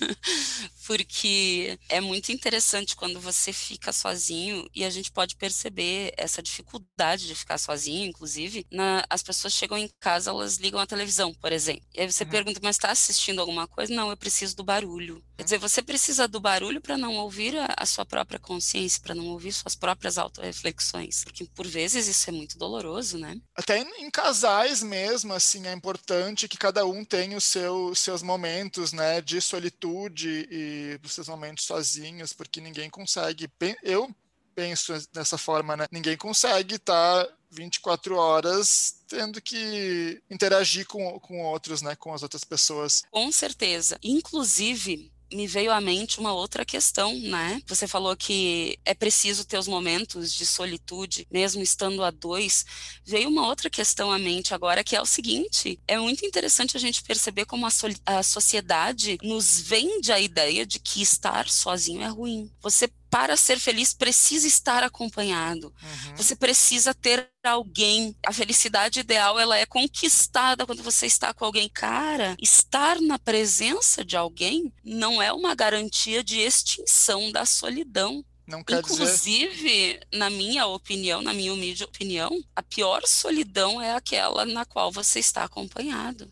porque 0.87 1.79
é 1.87 2.01
muito 2.01 2.33
interessante 2.33 2.97
quando 2.97 3.21
você 3.21 3.53
fica 3.53 3.93
sozinho 3.93 4.67
e 4.75 4.87
a 4.87 4.91
gente 4.91 5.13
pode 5.13 5.37
perceber 5.37 6.15
essa 6.17 6.43
dificuldade 6.43 7.27
de 7.27 7.35
ficar 7.35 7.59
sozinho, 7.59 8.07
inclusive, 8.07 8.67
na, 8.73 9.05
as 9.11 9.23
pessoas 9.23 9.53
chegam 9.53 9.77
em 9.77 9.91
casa, 10.01 10.31
elas 10.31 10.57
ligam 10.57 10.81
a 10.81 10.87
televisão, 10.87 11.35
por 11.35 11.53
exemplo. 11.53 11.85
E 11.95 12.01
aí 12.01 12.11
você 12.11 12.25
uhum. 12.25 12.31
pergunta, 12.31 12.59
mas 12.63 12.77
está 12.77 12.91
assistindo 12.91 13.41
alguma 13.43 13.69
coisa? 13.69 13.95
Não, 13.95 14.09
eu 14.09 14.17
preciso 14.17 14.57
do 14.57 14.65
barulho. 14.65 15.23
Quer 15.37 15.45
dizer, 15.45 15.59
você 15.59 15.83
precisa 15.83 16.29
do 16.29 16.41
barulho 16.41 16.81
para 16.81 16.97
não 16.97 17.17
ouvir 17.17 17.57
a, 17.59 17.75
a, 17.77 17.85
sua 17.85 18.07
própria 18.07 18.39
consciência, 18.39 19.01
para 19.03 19.15
não 19.15 19.27
ouvir 19.27 19.53
suas 19.53 19.75
próprias 19.75 20.17
autorreflexões, 20.17 21.25
porque 21.25 21.45
por 21.55 21.67
vezes 21.67 22.07
isso 22.07 22.31
é 22.31 22.33
muito 22.33 22.57
doloroso, 22.57 23.19
né? 23.19 23.37
Até 23.57 23.79
em, 23.79 24.05
em 24.07 24.11
casais 24.11 24.83
mesmo, 24.83 25.33
assim, 25.33 25.67
é 25.67 25.73
importante 25.73 26.47
que 26.47 26.57
cada 26.57 26.87
um 26.87 27.05
tem 27.05 27.35
os 27.35 27.45
seu, 27.45 27.95
seus 27.95 28.23
momentos 28.23 28.93
né, 28.93 29.21
de 29.21 29.41
solitude 29.41 30.49
e 30.51 31.01
os 31.05 31.13
seus 31.13 31.29
momentos 31.29 31.65
sozinhos, 31.65 32.33
porque 32.33 32.61
ninguém 32.61 32.89
consegue. 32.89 33.51
Eu 33.83 34.15
penso 34.55 34.93
dessa 35.13 35.37
forma, 35.37 35.77
né? 35.77 35.87
Ninguém 35.91 36.17
consegue 36.17 36.77
estar 36.77 37.25
tá 37.25 37.33
24 37.51 38.17
horas 38.17 39.03
tendo 39.09 39.41
que 39.41 40.23
interagir 40.31 40.87
com, 40.87 41.19
com 41.21 41.43
outros, 41.43 41.83
né? 41.83 41.97
Com 41.97 42.15
as 42.15 42.23
outras 42.23 42.45
pessoas. 42.45 43.03
Com 43.11 43.31
certeza. 43.33 43.99
Inclusive, 44.03 45.13
me 45.35 45.47
veio 45.47 45.73
à 45.73 45.81
mente 45.81 46.21
uma 46.21 46.33
outra 46.33 46.65
questão, 46.65 47.15
né? 47.19 47.61
Você 47.67 47.87
falou 47.87 48.17
que 48.17 48.79
é 48.85 48.95
preciso 48.95 49.45
ter 49.45 49.59
os 49.59 49.69
momentos 49.69 50.33
de 50.33 50.47
solitude, 50.47 51.27
mesmo 51.31 51.63
estando 51.63 52.03
a 52.05 52.11
dois. 52.11 52.65
Veio 53.05 53.29
uma 53.29 53.47
outra 53.47 53.69
questão 53.69 54.13
à 54.13 54.19
mente 54.19 54.55
agora, 54.55 54.85
que 54.85 54.97
é 54.97 55.03
o 55.03 55.07
seguinte: 55.07 55.79
é 55.87 55.99
muito 55.99 56.25
interessante 56.25 56.77
a 56.77 56.81
gente 56.81 57.03
perceber 57.03 57.45
como 57.45 57.67
a, 57.67 57.71
a 58.07 58.23
sociedade 58.23 59.19
nos 59.23 59.61
vende 59.61 60.13
a 60.13 60.21
ideia 60.21 60.65
de 60.65 60.79
que 60.79 61.03
estar 61.03 61.49
sozinho 61.49 62.03
é 62.03 62.09
ruim. 62.09 62.51
Você 62.61 62.89
para 63.15 63.37
ser 63.37 63.61
feliz 63.61 63.95
precisa 63.95 64.45
estar 64.49 64.83
acompanhado. 64.83 65.73
Uhum. 65.81 66.17
Você 66.17 66.35
precisa 66.35 66.93
ter 66.93 67.31
alguém. 67.45 68.13
A 68.27 68.33
felicidade 68.33 68.99
ideal 68.99 69.39
ela 69.39 69.57
é 69.57 69.65
conquistada 69.65 70.67
quando 70.67 70.83
você 70.83 71.07
está 71.07 71.33
com 71.33 71.45
alguém. 71.45 71.69
Cara, 71.69 72.35
estar 72.43 73.01
na 73.01 73.17
presença 73.17 74.05
de 74.05 74.17
alguém 74.17 74.73
não 74.85 75.23
é 75.23 75.33
uma 75.33 75.55
garantia 75.55 76.25
de 76.25 76.41
extinção 76.41 77.31
da 77.31 77.47
solidão. 77.47 78.25
Inclusive, 78.69 79.53
dizer... 79.55 80.09
na 80.13 80.29
minha 80.29 80.67
opinião, 80.67 81.23
na 81.23 81.33
minha 81.33 81.53
humilde 81.53 81.85
opinião, 81.85 82.43
a 82.57 82.65
pior 82.65 83.03
solidão 83.07 83.81
é 83.81 83.95
aquela 83.95 84.45
na 84.45 84.65
qual 84.65 84.91
você 84.91 85.21
está 85.21 85.45
acompanhado 85.45 86.29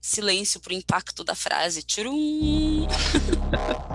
silêncio 0.00 0.60
pro 0.60 0.72
impacto 0.72 1.22
da 1.22 1.34
frase. 1.34 1.82
Tirum! 1.82 2.86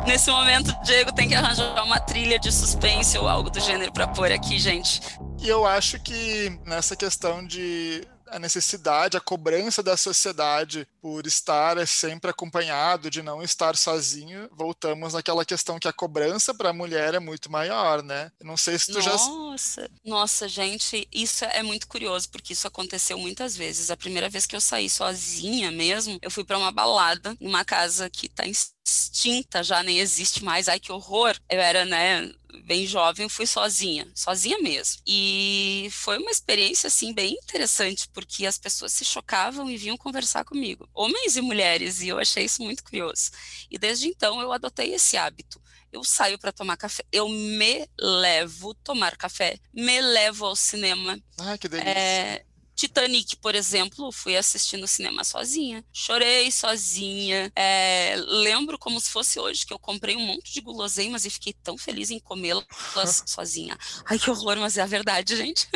Nesse 0.06 0.30
momento, 0.30 0.72
o 0.72 0.84
Diego 0.84 1.12
tem 1.12 1.28
que 1.28 1.36
arranjar 1.36 1.84
uma 1.84 2.00
trilha 2.00 2.38
de 2.38 2.52
suspense 2.52 3.18
ou 3.18 3.28
algo 3.28 3.50
do 3.50 3.60
gênero 3.60 3.92
para 3.92 4.08
pôr 4.08 4.32
aqui, 4.32 4.60
gente. 4.60 5.02
E 5.42 5.50
eu 5.50 5.66
acho 5.66 6.00
que 6.00 6.50
nessa 6.64 6.96
questão 6.96 7.46
de 7.46 8.08
a 8.28 8.40
necessidade, 8.40 9.18
a 9.18 9.22
cobrança 9.22 9.82
da 9.82 9.96
sociedade 9.96 10.88
por 11.02 11.26
estar 11.26 11.86
sempre 11.88 12.30
acompanhado, 12.30 13.10
de 13.10 13.22
não 13.22 13.42
estar 13.42 13.76
sozinho, 13.76 14.50
voltamos 14.52 15.14
naquela 15.14 15.46
questão 15.46 15.80
que 15.80 15.88
a 15.88 15.94
cobrança 15.94 16.54
para 16.54 16.70
a 16.70 16.74
mulher 16.74 17.14
é 17.14 17.20
muito 17.20 17.52
maior, 17.52 18.04
né? 18.04 18.32
Eu 18.40 18.48
não 18.48 18.58
sei 18.58 18.78
se 18.78 18.92
tu 18.92 18.96
nossa, 18.96 19.10
já. 19.10 19.12
Nossa, 19.12 19.92
nossa, 20.04 20.48
gente, 20.48 21.08
isso 21.12 21.46
é 21.46 21.64
muito 21.64 21.88
curioso, 21.88 22.30
porque 22.30 22.54
isso 22.54 22.68
aconteceu 22.68 23.18
muitas 23.18 23.56
vezes. 23.56 23.92
A 23.92 23.98
primeira 23.98 24.30
vez 24.30 24.46
que 24.46 24.56
eu 24.56 24.62
saí 24.62 24.90
sozinha 24.90 25.72
mesmo, 25.72 26.18
eu 26.22 26.32
fui 26.32 26.44
para 26.44 26.58
uma 26.58 26.72
balada, 26.72 27.36
numa 27.40 27.64
casa 27.64 28.10
que 28.10 28.26
está 28.26 28.46
extinta 28.86 29.64
já, 29.64 29.82
nem 29.82 30.00
existe 30.00 30.44
mais. 30.44 30.68
Ai, 30.70 30.80
que 30.80 30.92
horror! 30.92 31.36
Eu 31.50 31.60
era, 31.60 31.86
né? 31.86 32.32
bem 32.64 32.88
jovem, 32.88 33.30
fui 33.30 33.46
sozinha, 33.46 34.08
sozinha 34.16 34.58
mesmo. 34.60 35.02
E 35.06 35.90
foi 35.92 36.18
uma 36.18 36.32
experiência, 36.32 36.88
assim, 36.88 37.14
bem 37.14 37.34
interessante, 37.34 38.08
porque 38.14 38.46
as 38.46 38.58
pessoas 38.58 38.94
se 38.94 39.06
chocavam 39.06 39.70
e 39.70 39.78
vinham 39.78 39.98
conversar 39.98 40.44
comigo, 40.46 40.90
homens 40.94 41.36
e 41.36 41.42
mulheres, 41.42 42.02
e 42.02 42.08
eu 42.08 42.20
achei 42.20 42.46
isso 42.46 42.64
muito 42.64 42.84
curioso. 42.84 43.32
E 43.70 43.78
desde 43.78 44.08
então 44.08 44.42
eu 44.42 44.52
adotei 44.52 44.94
esse 44.94 45.18
hábito. 45.18 45.62
Eu 45.92 46.04
saio 46.04 46.38
para 46.38 46.52
tomar 46.52 46.76
café, 46.76 47.04
eu 47.12 47.30
me 47.30 47.88
levo 47.98 48.74
tomar 48.74 49.16
café, 49.16 49.58
me 49.74 50.02
levo 50.02 50.46
ao 50.46 50.56
cinema. 50.56 51.18
Ah, 51.40 51.58
que 51.58 51.70
delícia. 51.70 51.90
É, 51.90 52.46
Titanic, 52.76 53.38
por 53.38 53.56
exemplo, 53.56 54.12
fui 54.12 54.36
assistir 54.36 54.78
no 54.78 54.88
cinema 54.88 55.24
sozinha. 55.24 55.84
Chorei 55.94 56.52
sozinha. 56.52 57.52
É, 57.56 58.16
lembro 58.18 58.78
como 58.78 59.00
se 59.00 59.10
fosse 59.10 59.40
hoje 59.40 59.66
que 59.66 59.74
eu 59.74 59.80
comprei 59.80 60.16
um 60.16 60.26
monte 60.26 60.54
de 60.54 60.62
guloseimas 60.62 61.26
e 61.26 61.30
fiquei 61.30 61.54
tão 61.64 61.78
feliz 61.78 62.12
em 62.12 62.20
comê-las 62.20 62.66
sozinha. 63.26 63.78
Ai, 64.06 64.20
que 64.20 64.30
horror, 64.30 64.58
mas 64.58 64.78
é 64.78 64.82
a 64.82 64.86
verdade, 64.86 65.38
gente. 65.38 65.68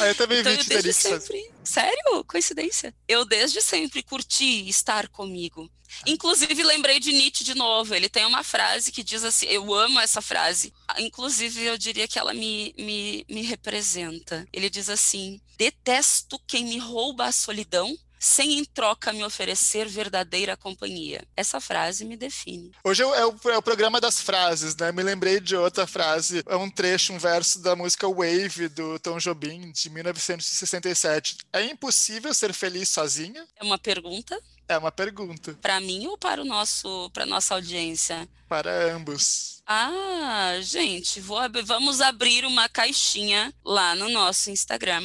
Ah, 0.00 0.06
eu 0.06 0.14
também 0.14 0.38
então, 0.40 0.52
vi 0.52 0.58
Titanic. 0.58 0.92
Sempre... 0.92 1.55
Sério? 1.66 2.24
Coincidência. 2.24 2.94
Eu 3.08 3.24
desde 3.24 3.60
sempre 3.60 4.02
curti 4.02 4.68
estar 4.68 5.08
comigo. 5.08 5.70
Inclusive, 6.06 6.62
lembrei 6.62 7.00
de 7.00 7.12
Nietzsche 7.12 7.44
de 7.44 7.54
novo. 7.54 7.94
Ele 7.94 8.08
tem 8.08 8.24
uma 8.24 8.42
frase 8.42 8.92
que 8.92 9.02
diz 9.02 9.24
assim: 9.24 9.46
eu 9.46 9.74
amo 9.74 10.00
essa 10.00 10.20
frase. 10.20 10.72
Inclusive, 10.98 11.64
eu 11.64 11.76
diria 11.76 12.08
que 12.08 12.18
ela 12.18 12.32
me, 12.32 12.74
me, 12.78 13.24
me 13.28 13.42
representa. 13.42 14.46
Ele 14.52 14.70
diz 14.70 14.88
assim: 14.88 15.40
detesto 15.56 16.40
quem 16.46 16.64
me 16.64 16.78
rouba 16.78 17.26
a 17.26 17.32
solidão, 17.32 17.96
sem 18.18 18.58
em 18.58 18.64
troca 18.64 19.12
me 19.12 19.24
oferecer 19.24 19.88
verdadeira 19.88 20.56
companhia. 20.56 21.26
Essa 21.36 21.60
frase 21.60 22.04
me 22.04 22.16
define. 22.16 22.72
Hoje 22.82 23.02
é 23.02 23.06
o, 23.06 23.14
é 23.50 23.58
o, 23.58 23.62
programa 23.62 24.00
das 24.00 24.20
frases, 24.20 24.76
né? 24.76 24.92
Me 24.92 25.02
lembrei 25.02 25.40
de 25.40 25.56
outra 25.56 25.86
frase, 25.86 26.42
é 26.46 26.56
um 26.56 26.70
trecho, 26.70 27.12
um 27.12 27.18
verso 27.18 27.60
da 27.60 27.76
música 27.76 28.08
Wave 28.08 28.68
do 28.68 28.98
Tom 28.98 29.18
Jobim 29.18 29.70
de 29.72 29.90
1967. 29.90 31.38
É 31.52 31.62
impossível 31.64 32.32
ser 32.32 32.52
feliz 32.52 32.88
sozinha? 32.88 33.46
É 33.56 33.64
uma 33.64 33.78
pergunta. 33.78 34.40
É 34.68 34.76
uma 34.76 34.90
pergunta. 34.90 35.56
Para 35.62 35.80
mim 35.80 36.06
ou 36.08 36.18
para 36.18 36.42
o 36.42 36.44
nosso, 36.44 37.08
para 37.10 37.24
nossa 37.24 37.54
audiência? 37.54 38.28
Para 38.48 38.92
ambos. 38.92 39.62
Ah, 39.64 40.58
gente, 40.60 41.20
vou, 41.20 41.38
vamos 41.64 42.00
abrir 42.00 42.44
uma 42.44 42.68
caixinha 42.68 43.52
lá 43.64 43.94
no 43.94 44.08
nosso 44.08 44.50
Instagram 44.50 45.02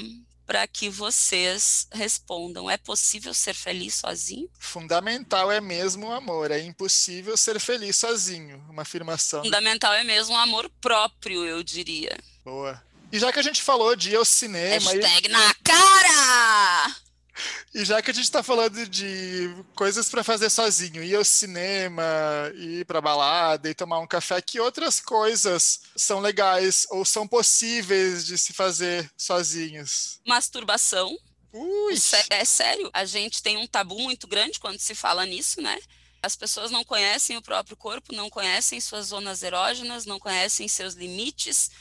para 0.52 0.68
que 0.68 0.90
vocês 0.90 1.88
respondam: 1.94 2.70
é 2.70 2.76
possível 2.76 3.34
ser 3.34 3.54
feliz 3.54 3.96
sozinho? 3.96 4.50
Fundamental 4.60 5.50
é 5.50 5.62
mesmo 5.62 6.08
o 6.08 6.12
amor, 6.12 6.52
é 6.52 6.60
impossível 6.60 7.38
ser 7.38 7.58
feliz 7.58 7.96
sozinho. 7.96 8.62
Uma 8.70 8.82
afirmação. 8.82 9.46
Fundamental 9.46 9.94
é 9.94 10.04
mesmo 10.04 10.36
o 10.36 10.38
amor 10.38 10.70
próprio, 10.82 11.46
eu 11.46 11.64
diria. 11.64 12.18
Boa. 12.44 12.84
E 13.14 13.18
já 13.18 13.32
que 13.32 13.40
a 13.40 13.42
gente 13.42 13.62
falou 13.62 13.96
de 13.96 14.10
ir 14.10 14.18
ao 14.18 14.26
cinema. 14.26 14.92
Hashtag 14.92 15.28
e... 15.28 15.32
na 15.32 15.54
cara! 15.64 16.96
E 17.74 17.86
já 17.86 18.02
que 18.02 18.12
a 18.12 18.14
gente 18.14 18.26
está 18.26 18.44
falando 18.44 18.86
de 18.86 19.50
coisas 19.74 20.10
para 20.10 20.26
fazer 20.26 20.50
sozinho, 20.50 21.02
ir 21.02 21.16
ao 21.16 21.24
cinema, 21.24 22.04
ir 22.56 22.86
para 22.86 23.00
balada 23.00 23.70
e 23.70 23.74
tomar 23.74 24.00
um 24.00 24.08
café, 24.08 24.42
que 24.42 24.60
outras 24.60 25.00
coisas 25.00 25.80
são 25.96 26.20
legais 26.20 26.86
ou 26.90 27.06
são 27.06 27.26
possíveis 27.26 28.26
de 28.26 28.38
se 28.38 28.52
fazer 28.52 29.10
sozinhos? 29.18 30.20
Masturbação. 30.28 31.18
Ui. 31.54 31.96
É 32.30 32.44
sério, 32.44 32.90
a 32.94 33.06
gente 33.06 33.42
tem 33.42 33.58
um 33.58 33.68
tabu 33.68 34.00
muito 34.00 34.28
grande 34.28 34.60
quando 34.60 34.80
se 34.80 34.94
fala 34.94 35.26
nisso, 35.26 35.62
né? 35.62 35.80
As 36.22 36.36
pessoas 36.36 36.72
não 36.72 36.84
conhecem 36.84 37.38
o 37.38 37.42
próprio 37.42 37.76
corpo, 37.78 38.14
não 38.14 38.30
conhecem 38.30 38.80
suas 38.80 39.08
zonas 39.08 39.44
erógenas, 39.44 40.06
não 40.06 40.20
conhecem 40.20 40.68
seus 40.68 40.94
limites 40.94 41.72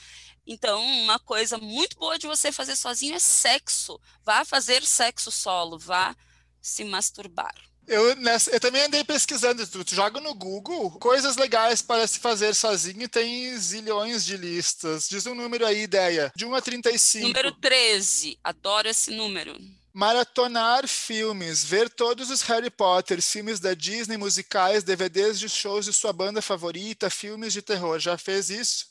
então, 0.53 0.85
uma 0.85 1.17
coisa 1.21 1.57
muito 1.59 1.97
boa 1.97 2.19
de 2.19 2.27
você 2.27 2.51
fazer 2.51 2.75
sozinho 2.75 3.15
é 3.15 3.21
sexo. 3.21 4.01
Vá 4.25 4.45
fazer 4.45 4.85
sexo 4.85 5.31
solo, 5.31 5.79
vá 5.79 6.13
se 6.61 6.83
masturbar. 6.83 7.55
Eu, 7.87 8.17
nessa, 8.17 8.51
eu 8.51 8.59
também 8.59 8.83
andei 8.83 9.05
pesquisando, 9.05 9.65
tu, 9.65 9.85
tu, 9.85 9.95
joga 9.95 10.21
no 10.21 10.35
Google 10.35 10.91
coisas 10.99 11.37
legais 11.37 11.83
para 11.83 12.05
se 12.05 12.19
fazer 12.19 12.53
sozinho, 12.53 13.09
tem 13.09 13.57
zilhões 13.59 14.25
de 14.25 14.37
listas. 14.37 15.09
Diz 15.09 15.25
um 15.25 15.37
número 15.37 15.65
aí, 15.65 15.83
ideia. 15.83 16.33
De 16.35 16.45
1 16.45 16.53
a 16.53 16.61
35. 16.61 17.29
Número 17.29 17.53
13. 17.53 18.37
Adoro 18.43 18.89
esse 18.89 19.13
número. 19.13 19.57
Maratonar 19.93 20.89
filmes, 20.89 21.65
ver 21.65 21.89
todos 21.89 22.29
os 22.29 22.43
Harry 22.43 22.71
Potter, 22.71 23.23
filmes 23.23 23.61
da 23.61 23.73
Disney, 23.73 24.17
musicais, 24.17 24.83
DVDs 24.83 25.39
de 25.39 25.49
shows 25.49 25.85
de 25.85 25.93
sua 25.93 26.13
banda 26.13 26.43
favorita, 26.43 27.09
filmes 27.09 27.53
de 27.53 27.63
terror. 27.63 28.01
Já 28.01 28.19
fez 28.19 28.51
isso? 28.51 28.91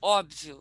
óbvio. 0.00 0.60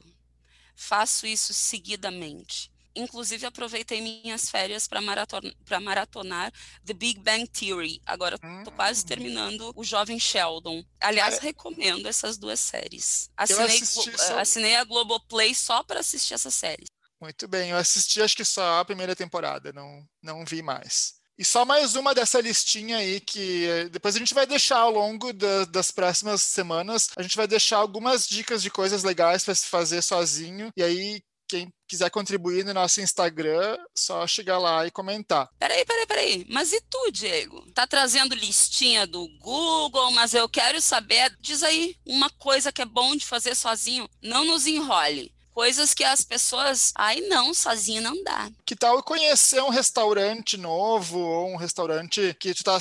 Faço 0.77 1.25
isso 1.25 1.55
seguidamente. 1.55 2.71
Inclusive, 2.95 3.45
aproveitei 3.45 3.99
minhas 3.99 4.49
férias 4.49 4.87
para 4.87 5.01
maraton 5.01 5.41
maratonar 5.81 6.51
The 6.85 6.93
Big 6.93 7.19
Bang 7.19 7.47
Theory. 7.47 8.01
Agora 8.05 8.35
estou 8.35 8.73
quase 8.73 9.03
hum. 9.03 9.05
terminando 9.07 9.71
O 9.75 9.83
Jovem 9.83 10.19
Sheldon. 10.19 10.83
Aliás, 11.01 11.37
é. 11.37 11.41
recomendo 11.41 12.07
essas 12.07 12.37
duas 12.37 12.59
séries. 12.59 13.29
Assinei, 13.35 13.85
só... 13.85 14.39
assinei 14.39 14.75
a 14.75 14.83
Globoplay 14.83 15.53
só 15.53 15.83
para 15.83 15.99
assistir 15.99 16.35
essas 16.35 16.53
séries. 16.53 16.87
Muito 17.19 17.47
bem, 17.47 17.71
eu 17.71 17.77
assisti 17.77 18.21
acho 18.21 18.35
que 18.35 18.45
só 18.45 18.79
a 18.79 18.85
primeira 18.85 19.15
temporada, 19.15 19.73
não, 19.73 20.07
não 20.21 20.45
vi 20.45 20.61
mais. 20.61 21.16
E 21.37 21.45
só 21.45 21.63
mais 21.63 21.95
uma 21.95 22.15
dessa 22.15 22.41
listinha 22.41 22.97
aí 22.97 23.19
que 23.19 23.65
eh, 23.65 23.89
depois 23.89 24.15
a 24.15 24.19
gente 24.19 24.33
vai 24.33 24.47
deixar 24.47 24.79
ao 24.79 24.91
longo 24.91 25.31
da, 25.31 25.65
das 25.65 25.91
próximas 25.91 26.41
semanas, 26.41 27.09
a 27.15 27.21
gente 27.21 27.37
vai 27.37 27.47
deixar 27.47 27.77
algumas 27.77 28.27
dicas 28.27 28.61
de 28.63 28.71
coisas 28.71 29.03
legais 29.03 29.45
para 29.45 29.53
se 29.53 29.67
fazer 29.67 30.01
sozinho. 30.01 30.71
E 30.75 30.81
aí 30.81 31.21
quem 31.47 31.71
quiser 31.87 32.09
contribuir 32.09 32.65
no 32.65 32.73
nosso 32.73 32.99
Instagram, 32.99 33.77
só 33.95 34.27
chegar 34.27 34.57
lá 34.57 34.85
e 34.85 34.91
comentar. 34.91 35.47
Peraí, 35.57 35.85
peraí, 35.85 36.05
peraí. 36.05 36.45
Mas 36.49 36.73
e 36.73 36.81
tu, 36.81 37.11
Diego? 37.11 37.71
Tá 37.71 37.87
trazendo 37.87 38.35
listinha 38.35 39.07
do 39.07 39.25
Google, 39.39 40.11
mas 40.11 40.33
eu 40.33 40.49
quero 40.49 40.81
saber. 40.81 41.33
Diz 41.39 41.63
aí 41.63 41.95
uma 42.05 42.29
coisa 42.31 42.71
que 42.71 42.81
é 42.81 42.85
bom 42.85 43.15
de 43.15 43.25
fazer 43.25 43.55
sozinho. 43.55 44.09
Não 44.21 44.43
nos 44.43 44.67
enrole 44.67 45.36
coisas 45.57 45.91
que 45.91 46.03
as 46.03 46.23
pessoas, 46.23 46.93
ai 46.95 47.19
não, 47.21 47.51
sozinha 47.51 47.99
não 47.99 48.23
dá. 48.23 48.47
Que 48.63 48.75
tal 48.75 49.01
conhecer 49.01 49.59
um 49.59 49.69
restaurante 49.69 50.55
novo 50.55 51.17
ou 51.17 51.49
um 51.49 51.55
restaurante 51.55 52.35
que 52.39 52.53
tu 52.53 52.63
tá 52.63 52.77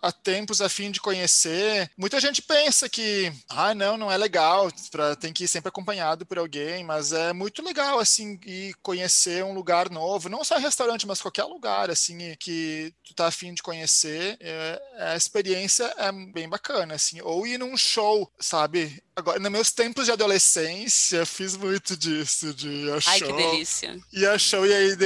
há, 0.00 0.10
tempos 0.10 0.62
a 0.62 0.70
fim 0.70 0.90
de 0.90 1.02
conhecer? 1.02 1.90
Muita 1.98 2.18
gente 2.18 2.40
pensa 2.40 2.88
que, 2.88 3.30
ah, 3.50 3.74
não, 3.74 3.98
não 3.98 4.10
é 4.10 4.16
legal, 4.16 4.72
pra, 4.90 5.14
tem 5.14 5.34
que 5.34 5.44
ir 5.44 5.48
sempre 5.48 5.68
acompanhado 5.68 6.24
por 6.24 6.38
alguém, 6.38 6.82
mas 6.82 7.12
é 7.12 7.34
muito 7.34 7.62
legal, 7.62 7.98
assim, 7.98 8.40
ir 8.46 8.74
conhecer 8.82 9.44
um 9.44 9.52
lugar 9.52 9.90
novo, 9.90 10.30
não 10.30 10.42
só 10.42 10.56
restaurante, 10.56 11.06
mas 11.06 11.20
qualquer 11.20 11.44
lugar, 11.44 11.90
assim, 11.90 12.34
que 12.40 12.94
tu 13.06 13.12
tá 13.12 13.26
a 13.26 13.30
fim 13.30 13.52
de 13.52 13.62
conhecer, 13.62 14.38
é, 14.40 14.82
a 15.10 15.14
experiência 15.14 15.92
é 15.98 16.10
bem 16.10 16.48
bacana, 16.48 16.94
assim, 16.94 17.20
ou 17.20 17.46
ir 17.46 17.58
num 17.58 17.76
show, 17.76 18.32
sabe? 18.40 19.04
Agora, 19.16 19.38
nos 19.38 19.52
meus 19.52 19.70
tempos 19.70 20.06
de 20.06 20.12
adolescência, 20.12 21.24
fiz 21.24 21.54
muito 21.56 21.96
disso, 22.14 22.54
de 22.54 22.90
a 22.90 22.94
Ai, 22.94 23.18
show. 23.18 23.28
que 23.28 23.32
delícia. 23.32 24.00
Ir 24.12 24.26
a 24.26 24.38
show 24.38 24.66
e 24.66 24.72
aí, 24.72 24.96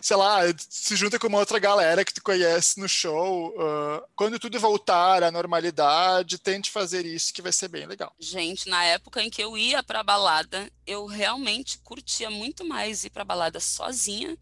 sei 0.00 0.16
lá, 0.16 0.40
se 0.56 0.96
junta 0.96 1.18
com 1.18 1.26
uma 1.26 1.38
outra 1.38 1.58
galera 1.58 2.04
que 2.04 2.12
tu 2.14 2.22
conhece 2.22 2.80
no 2.80 2.88
show. 2.88 3.48
Uh, 3.50 4.02
quando 4.16 4.38
tudo 4.38 4.58
voltar 4.58 5.22
à 5.22 5.30
normalidade, 5.30 6.38
tente 6.38 6.70
fazer 6.70 7.04
isso, 7.04 7.32
que 7.32 7.42
vai 7.42 7.52
ser 7.52 7.68
bem 7.68 7.86
legal. 7.86 8.14
Gente, 8.18 8.68
na 8.68 8.84
época 8.84 9.22
em 9.22 9.30
que 9.30 9.42
eu 9.42 9.56
ia 9.56 9.82
pra 9.82 10.02
balada, 10.02 10.70
eu 10.86 11.06
realmente 11.06 11.78
curtia 11.78 12.30
muito 12.30 12.64
mais 12.64 13.04
ir 13.04 13.10
pra 13.10 13.24
balada 13.24 13.60
sozinha 13.60 14.36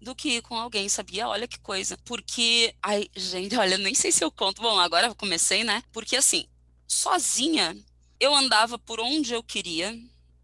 do 0.00 0.14
que 0.14 0.36
ir 0.36 0.42
com 0.42 0.56
alguém, 0.56 0.88
sabia? 0.88 1.28
Olha 1.28 1.48
que 1.48 1.58
coisa. 1.58 1.98
Porque, 2.04 2.74
ai, 2.82 3.08
gente, 3.14 3.56
olha, 3.56 3.76
nem 3.76 3.94
sei 3.94 4.12
se 4.12 4.24
eu 4.24 4.30
conto. 4.30 4.62
Bom, 4.62 4.78
agora 4.78 5.08
eu 5.08 5.14
comecei, 5.14 5.64
né? 5.64 5.82
Porque 5.92 6.16
assim, 6.16 6.46
sozinha 6.86 7.76
eu 8.20 8.34
andava 8.34 8.78
por 8.78 9.00
onde 9.00 9.32
eu 9.32 9.42
queria 9.42 9.96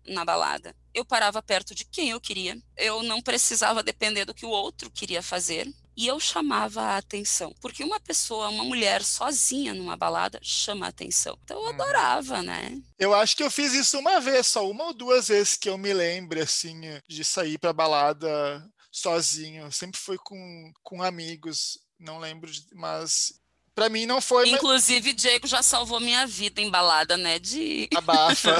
na 0.06 0.24
balada. 0.24 0.74
Eu 0.92 1.04
parava 1.04 1.42
perto 1.42 1.74
de 1.74 1.84
quem 1.84 2.10
eu 2.10 2.20
queria. 2.20 2.56
Eu 2.76 3.02
não 3.02 3.20
precisava 3.20 3.82
depender 3.82 4.24
do 4.24 4.34
que 4.34 4.46
o 4.46 4.50
outro 4.50 4.90
queria 4.90 5.22
fazer. 5.22 5.72
E 5.96 6.06
eu 6.06 6.18
chamava 6.18 6.82
a 6.82 6.96
atenção. 6.96 7.54
Porque 7.60 7.84
uma 7.84 8.00
pessoa, 8.00 8.48
uma 8.48 8.64
mulher 8.64 9.04
sozinha 9.04 9.74
numa 9.74 9.96
balada, 9.96 10.40
chama 10.42 10.86
a 10.86 10.88
atenção. 10.88 11.38
Então 11.44 11.58
eu 11.58 11.64
uhum. 11.64 11.68
adorava, 11.70 12.42
né? 12.42 12.80
Eu 12.98 13.14
acho 13.14 13.36
que 13.36 13.42
eu 13.42 13.50
fiz 13.50 13.72
isso 13.72 13.98
uma 13.98 14.20
vez, 14.20 14.46
só 14.46 14.68
uma 14.68 14.84
ou 14.84 14.94
duas 14.94 15.28
vezes 15.28 15.56
que 15.56 15.68
eu 15.68 15.78
me 15.78 15.92
lembro, 15.92 16.42
assim, 16.42 16.80
de 17.08 17.24
sair 17.24 17.58
pra 17.58 17.72
balada 17.72 18.64
sozinho. 18.90 19.70
Sempre 19.70 20.00
foi 20.00 20.18
com, 20.18 20.72
com 20.82 21.02
amigos. 21.02 21.78
Não 21.98 22.18
lembro, 22.18 22.50
de, 22.50 22.66
mas 22.74 23.32
Pra 23.74 23.88
mim 23.88 24.06
não 24.06 24.20
foi. 24.20 24.50
Inclusive, 24.50 25.12
mas... 25.12 25.22
Diego 25.22 25.46
já 25.46 25.62
salvou 25.62 25.98
minha 25.98 26.26
vida 26.26 26.60
embalada, 26.60 27.16
né? 27.16 27.38
De. 27.38 27.88
Abafa. 27.94 28.56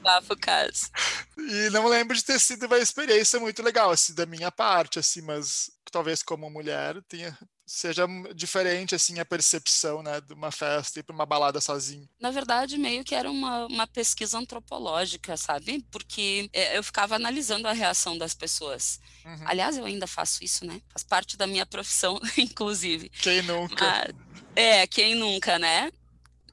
Abafa 0.00 0.34
o 0.34 0.36
caso. 0.36 0.90
E 1.38 1.70
não 1.70 1.86
lembro 1.86 2.16
de 2.16 2.24
ter 2.24 2.40
sido 2.40 2.66
uma 2.66 2.78
experiência 2.78 3.38
muito 3.38 3.62
legal, 3.62 3.90
assim, 3.90 4.14
da 4.14 4.26
minha 4.26 4.50
parte, 4.50 4.98
assim, 4.98 5.22
mas 5.22 5.70
talvez 5.90 6.22
como 6.22 6.50
mulher 6.50 7.02
tenha 7.08 7.36
seja 7.70 8.04
diferente 8.34 8.96
assim 8.96 9.20
a 9.20 9.24
percepção 9.24 10.02
né 10.02 10.20
de 10.20 10.34
uma 10.34 10.50
festa 10.50 10.98
e 10.98 11.02
para 11.04 11.14
uma 11.14 11.24
balada 11.24 11.60
sozinho 11.60 12.08
na 12.20 12.30
verdade 12.32 12.76
meio 12.76 13.04
que 13.04 13.14
era 13.14 13.30
uma, 13.30 13.66
uma 13.66 13.86
pesquisa 13.86 14.36
antropológica 14.38 15.36
sabe 15.36 15.84
porque 15.88 16.50
é, 16.52 16.76
eu 16.76 16.82
ficava 16.82 17.14
analisando 17.14 17.68
a 17.68 17.72
reação 17.72 18.18
das 18.18 18.34
pessoas 18.34 19.00
uhum. 19.24 19.44
aliás 19.46 19.78
eu 19.78 19.84
ainda 19.84 20.08
faço 20.08 20.42
isso 20.42 20.66
né 20.66 20.82
faz 20.88 21.04
parte 21.04 21.36
da 21.36 21.46
minha 21.46 21.64
profissão 21.64 22.20
inclusive 22.36 23.08
quem 23.08 23.40
nunca 23.42 23.84
Mas, 23.84 24.29
é 24.54 24.86
quem 24.86 25.14
nunca 25.14 25.58
né 25.58 25.90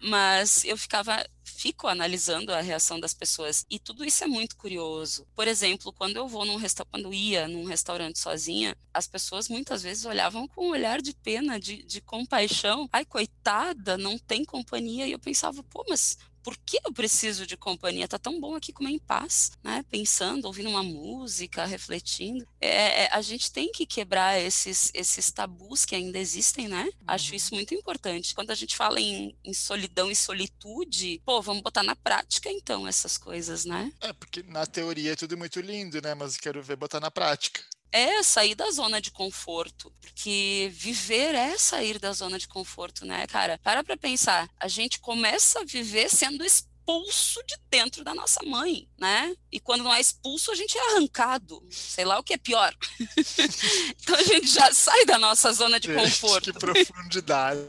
mas 0.01 0.63
eu 0.63 0.77
ficava 0.77 1.25
fico 1.43 1.87
analisando 1.87 2.53
a 2.53 2.61
reação 2.61 2.99
das 2.99 3.15
pessoas 3.15 3.65
e 3.67 3.79
tudo 3.79 4.05
isso 4.05 4.23
é 4.23 4.27
muito 4.27 4.55
curioso. 4.55 5.25
Por 5.35 5.47
exemplo, 5.47 5.91
quando 5.91 6.15
eu 6.17 6.27
vou 6.27 6.45
num 6.45 6.59
quando 6.91 7.11
ia 7.11 7.47
num 7.47 7.65
restaurante 7.65 8.19
sozinha, 8.19 8.77
as 8.93 9.07
pessoas 9.07 9.49
muitas 9.49 9.81
vezes 9.81 10.05
olhavam 10.05 10.47
com 10.47 10.67
um 10.67 10.69
olhar 10.69 11.01
de 11.01 11.15
pena, 11.15 11.59
de, 11.59 11.81
de 11.83 11.99
compaixão. 11.99 12.87
Ai, 12.91 13.05
coitada, 13.05 13.97
não 13.97 14.19
tem 14.19 14.45
companhia. 14.45 15.07
E 15.07 15.11
eu 15.11 15.19
pensava, 15.19 15.63
pô, 15.63 15.83
mas 15.89 16.17
por 16.47 16.55
que 16.55 16.79
eu 16.85 16.93
preciso 16.93 17.45
de 17.45 17.57
companhia? 17.57 18.07
Tá 18.07 18.17
tão 18.17 18.39
bom 18.39 18.55
aqui 18.55 18.71
comer 18.71 18.91
em 18.91 18.99
paz, 18.99 19.51
né? 19.61 19.83
Pensando, 19.91 20.45
ouvindo 20.45 20.69
uma 20.69 20.81
música, 20.81 21.65
refletindo. 21.65 22.47
É, 22.61 23.03
é, 23.03 23.09
a 23.11 23.19
gente 23.19 23.51
tem 23.51 23.69
que 23.69 23.85
quebrar 23.85 24.39
esses, 24.39 24.89
esses 24.93 25.29
tabus 25.29 25.83
que 25.83 25.93
ainda 25.93 26.17
existem, 26.17 26.69
né? 26.69 26.85
Uhum. 26.85 26.91
Acho 27.05 27.35
isso 27.35 27.53
muito 27.53 27.73
importante. 27.73 28.33
Quando 28.33 28.51
a 28.51 28.55
gente 28.55 28.77
fala 28.77 28.97
em, 28.97 29.35
em, 29.43 29.53
solidão 29.53 30.09
e 30.09 30.15
solitude, 30.15 31.21
pô, 31.25 31.41
vamos 31.41 31.61
botar 31.61 31.83
na 31.83 31.97
prática 31.97 32.49
então 32.49 32.87
essas 32.87 33.17
coisas, 33.17 33.65
né? 33.65 33.91
É, 33.99 34.13
porque 34.13 34.41
na 34.43 34.65
teoria 34.65 35.11
é 35.11 35.15
tudo 35.17 35.37
muito 35.37 35.59
lindo, 35.59 36.01
né? 36.01 36.15
Mas 36.15 36.37
quero 36.37 36.63
ver 36.63 36.77
botar 36.77 37.01
na 37.01 37.11
prática. 37.11 37.61
É 37.91 38.21
sair 38.23 38.55
da 38.55 38.69
zona 38.71 39.01
de 39.01 39.11
conforto, 39.11 39.93
porque 40.01 40.69
viver 40.73 41.35
é 41.35 41.57
sair 41.57 41.99
da 41.99 42.11
zona 42.13 42.37
de 42.37 42.47
conforto, 42.47 43.05
né, 43.05 43.25
cara? 43.27 43.59
Para 43.63 43.83
pra 43.83 43.97
pensar, 43.97 44.49
a 44.59 44.67
gente 44.67 44.99
começa 44.99 45.61
a 45.61 45.65
viver 45.65 46.09
sendo 46.09 46.43
expulso 46.43 47.43
de 47.45 47.57
dentro 47.69 48.03
da 48.03 48.15
nossa 48.15 48.39
mãe, 48.45 48.87
né? 48.97 49.35
E 49.51 49.59
quando 49.59 49.83
não 49.83 49.93
é 49.93 49.99
expulso, 49.99 50.51
a 50.51 50.55
gente 50.55 50.77
é 50.77 50.91
arrancado, 50.91 51.61
sei 51.69 52.05
lá 52.05 52.17
o 52.17 52.23
que 52.23 52.33
é 52.33 52.37
pior. 52.37 52.73
então 54.01 54.15
a 54.15 54.23
gente 54.23 54.47
já 54.47 54.73
sai 54.73 55.05
da 55.05 55.17
nossa 55.17 55.51
zona 55.51 55.79
de 55.79 55.93
conforto. 55.93 56.53
Que 56.53 56.59
profundidade. 56.59 57.61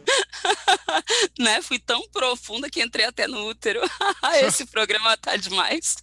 né? 1.38 1.60
Fui 1.62 1.78
tão 1.80 2.08
profunda 2.10 2.70
que 2.70 2.82
entrei 2.82 3.06
até 3.06 3.26
no 3.26 3.48
útero. 3.48 3.80
Esse 4.40 4.64
programa 4.66 5.16
tá 5.16 5.36
demais. 5.36 5.96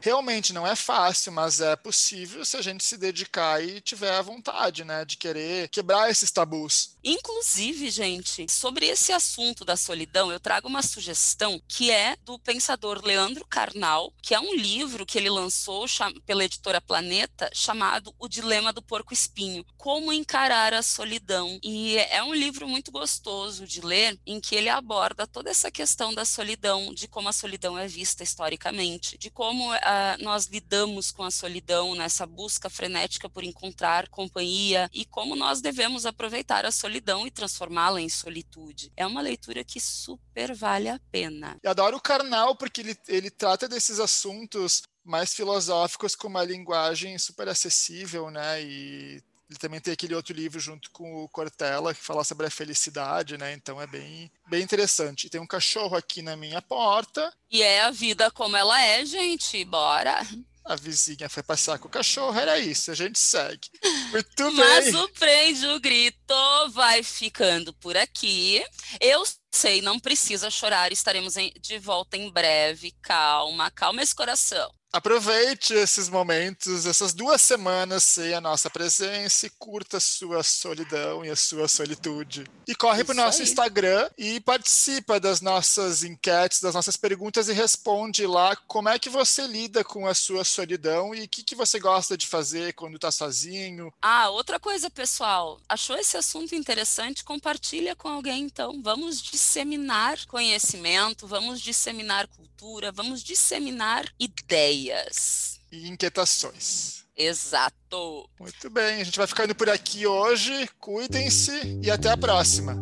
Realmente 0.00 0.52
não 0.52 0.66
é 0.66 0.74
fácil, 0.74 1.30
mas 1.32 1.60
é 1.60 1.76
possível 1.76 2.44
se 2.44 2.56
a 2.56 2.62
gente 2.62 2.82
se 2.82 2.96
dedicar 2.96 3.62
e 3.62 3.80
tiver 3.80 4.12
a 4.14 4.22
vontade, 4.22 4.82
né, 4.84 5.04
de 5.04 5.16
querer 5.16 5.68
quebrar 5.68 6.10
esses 6.10 6.30
tabus. 6.30 6.96
Inclusive, 7.02 7.90
gente, 7.90 8.46
sobre 8.50 8.86
esse 8.86 9.10
assunto 9.10 9.64
da 9.64 9.74
solidão, 9.74 10.30
eu 10.30 10.38
trago 10.38 10.68
uma 10.68 10.82
sugestão 10.82 11.60
que 11.66 11.90
é 11.90 12.14
do 12.24 12.38
pensador 12.38 13.02
Leandro 13.02 13.46
Carnal, 13.46 14.12
que 14.22 14.34
é 14.34 14.40
um 14.40 14.54
livro 14.54 15.06
que 15.06 15.16
ele 15.16 15.30
lançou 15.30 15.86
pela 16.26 16.44
editora 16.44 16.80
Planeta, 16.80 17.50
chamado 17.54 18.14
O 18.18 18.28
Dilema 18.28 18.70
do 18.70 18.82
Porco 18.82 19.14
Espinho: 19.14 19.64
Como 19.78 20.12
encarar 20.12 20.74
a 20.74 20.82
solidão. 20.82 21.58
E 21.62 21.96
é 21.96 22.22
um 22.22 22.34
livro 22.34 22.68
muito 22.68 22.90
gostoso 22.90 23.66
de 23.66 23.80
ler, 23.80 24.18
em 24.26 24.38
que 24.38 24.54
ele 24.54 24.68
aborda 24.68 25.26
toda 25.26 25.50
essa 25.50 25.70
questão 25.70 26.12
da 26.12 26.26
solidão, 26.26 26.92
de 26.92 27.08
como 27.08 27.30
a 27.30 27.32
solidão 27.32 27.78
é 27.78 27.88
vista 27.88 28.22
historicamente, 28.22 29.16
de 29.16 29.30
como 29.30 29.72
uh, 29.72 29.78
nós 30.20 30.46
lidamos 30.46 31.10
com 31.10 31.22
a 31.22 31.30
solidão 31.30 31.94
nessa 31.94 32.26
busca 32.26 32.68
frenética 32.68 33.28
por 33.28 33.42
encontrar 33.42 34.08
companhia 34.08 34.90
e 34.92 35.06
como 35.06 35.34
nós 35.34 35.62
devemos 35.62 36.04
aproveitar 36.04 36.66
a 36.66 36.70
solidão 36.70 36.89
e 37.26 37.30
transformá-la 37.30 38.00
em 38.00 38.08
solitude. 38.08 38.92
É 38.96 39.06
uma 39.06 39.20
leitura 39.20 39.64
que 39.64 39.80
super 39.80 40.54
vale 40.54 40.88
a 40.88 41.00
pena. 41.10 41.56
Eu 41.62 41.70
adoro 41.70 41.96
o 41.96 42.00
Karnal 42.00 42.56
porque 42.56 42.80
ele, 42.80 42.96
ele 43.08 43.30
trata 43.30 43.68
desses 43.68 44.00
assuntos 44.00 44.82
mais 45.04 45.34
filosóficos 45.34 46.14
com 46.14 46.28
uma 46.28 46.44
linguagem 46.44 47.18
super 47.18 47.48
acessível, 47.48 48.30
né? 48.30 48.62
E 48.62 49.22
ele 49.50 49.58
também 49.58 49.80
tem 49.80 49.92
aquele 49.92 50.14
outro 50.14 50.32
livro 50.32 50.60
junto 50.60 50.88
com 50.92 51.24
o 51.24 51.28
Cortella 51.28 51.92
que 51.92 52.00
fala 52.00 52.22
sobre 52.22 52.46
a 52.46 52.50
felicidade, 52.50 53.36
né? 53.36 53.52
Então 53.52 53.82
é 53.82 53.86
bem, 53.86 54.30
bem 54.48 54.62
interessante. 54.62 55.28
Tem 55.28 55.40
um 55.40 55.46
cachorro 55.46 55.96
aqui 55.96 56.22
na 56.22 56.36
minha 56.36 56.62
porta. 56.62 57.32
E 57.50 57.60
é 57.60 57.80
a 57.80 57.90
vida 57.90 58.30
como 58.30 58.56
ela 58.56 58.80
é, 58.80 59.04
gente. 59.04 59.64
Bora. 59.64 60.20
A 60.64 60.76
vizinha 60.76 61.28
foi 61.28 61.42
passar 61.42 61.80
com 61.80 61.88
o 61.88 61.90
cachorro, 61.90 62.38
era 62.38 62.60
isso, 62.60 62.92
a 62.92 62.94
gente 62.94 63.18
segue. 63.18 63.68
Muito 64.10 64.44
bem. 64.44 64.56
Mas 64.56 64.94
o 64.94 65.08
Prende 65.10 65.66
o 65.66 65.80
Grito 65.80 66.34
vai 66.70 67.02
ficando 67.02 67.72
por 67.74 67.96
aqui. 67.96 68.64
Eu 69.00 69.22
sei, 69.54 69.82
não 69.82 69.98
precisa 69.98 70.50
chorar, 70.50 70.92
estaremos 70.92 71.34
de 71.60 71.78
volta 71.78 72.16
em 72.16 72.30
breve. 72.30 72.92
Calma, 73.02 73.70
calma 73.70 74.02
esse 74.02 74.14
coração. 74.14 74.70
Aproveite 74.92 75.72
esses 75.72 76.08
momentos, 76.08 76.84
essas 76.84 77.14
duas 77.14 77.40
semanas 77.40 78.02
sem 78.02 78.34
a 78.34 78.40
nossa 78.40 78.68
presença 78.68 79.46
e 79.46 79.50
curta 79.50 79.98
a 79.98 80.00
sua 80.00 80.42
solidão 80.42 81.24
e 81.24 81.30
a 81.30 81.36
sua 81.36 81.68
solitude. 81.68 82.44
E 82.66 82.74
corre 82.74 83.04
para 83.04 83.12
o 83.12 83.16
nosso 83.16 83.40
aí. 83.40 83.44
Instagram 83.44 84.10
e 84.18 84.40
participa 84.40 85.20
das 85.20 85.40
nossas 85.40 86.02
enquetes, 86.02 86.60
das 86.60 86.74
nossas 86.74 86.96
perguntas 86.96 87.48
e 87.48 87.52
responde 87.52 88.26
lá 88.26 88.56
como 88.66 88.88
é 88.88 88.98
que 88.98 89.08
você 89.08 89.46
lida 89.46 89.84
com 89.84 90.08
a 90.08 90.14
sua 90.14 90.42
solidão 90.42 91.14
e 91.14 91.22
o 91.22 91.28
que, 91.28 91.44
que 91.44 91.54
você 91.54 91.78
gosta 91.78 92.16
de 92.16 92.26
fazer 92.26 92.72
quando 92.72 92.96
está 92.96 93.12
sozinho. 93.12 93.92
Ah, 94.02 94.30
outra 94.30 94.58
coisa, 94.58 94.88
pessoal. 94.88 95.60
Achou 95.68 95.96
esse 95.96 96.16
assunto 96.16 96.54
interessante? 96.54 97.22
Compartilha 97.22 97.94
com 97.94 98.08
alguém, 98.08 98.44
então. 98.44 98.80
Vamos 98.82 99.20
disseminar 99.20 100.24
conhecimento, 100.26 101.26
vamos 101.26 101.60
disseminar 101.60 102.26
cultura, 102.28 102.90
vamos 102.90 103.22
disseminar 103.22 104.06
ideias. 104.18 105.60
E 105.70 105.88
inquietações. 105.88 107.04
Exato. 107.14 108.28
Muito 108.38 108.70
bem, 108.70 109.02
a 109.02 109.04
gente 109.04 109.18
vai 109.18 109.26
ficando 109.26 109.54
por 109.54 109.68
aqui 109.68 110.06
hoje. 110.06 110.66
Cuidem-se 110.78 111.80
e 111.82 111.90
até 111.90 112.10
a 112.10 112.16
próxima. 112.16 112.74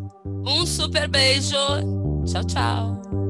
Um 0.46 0.64
super 0.64 1.08
beijo. 1.08 1.56
Tchau, 2.24 2.44
tchau. 2.46 3.27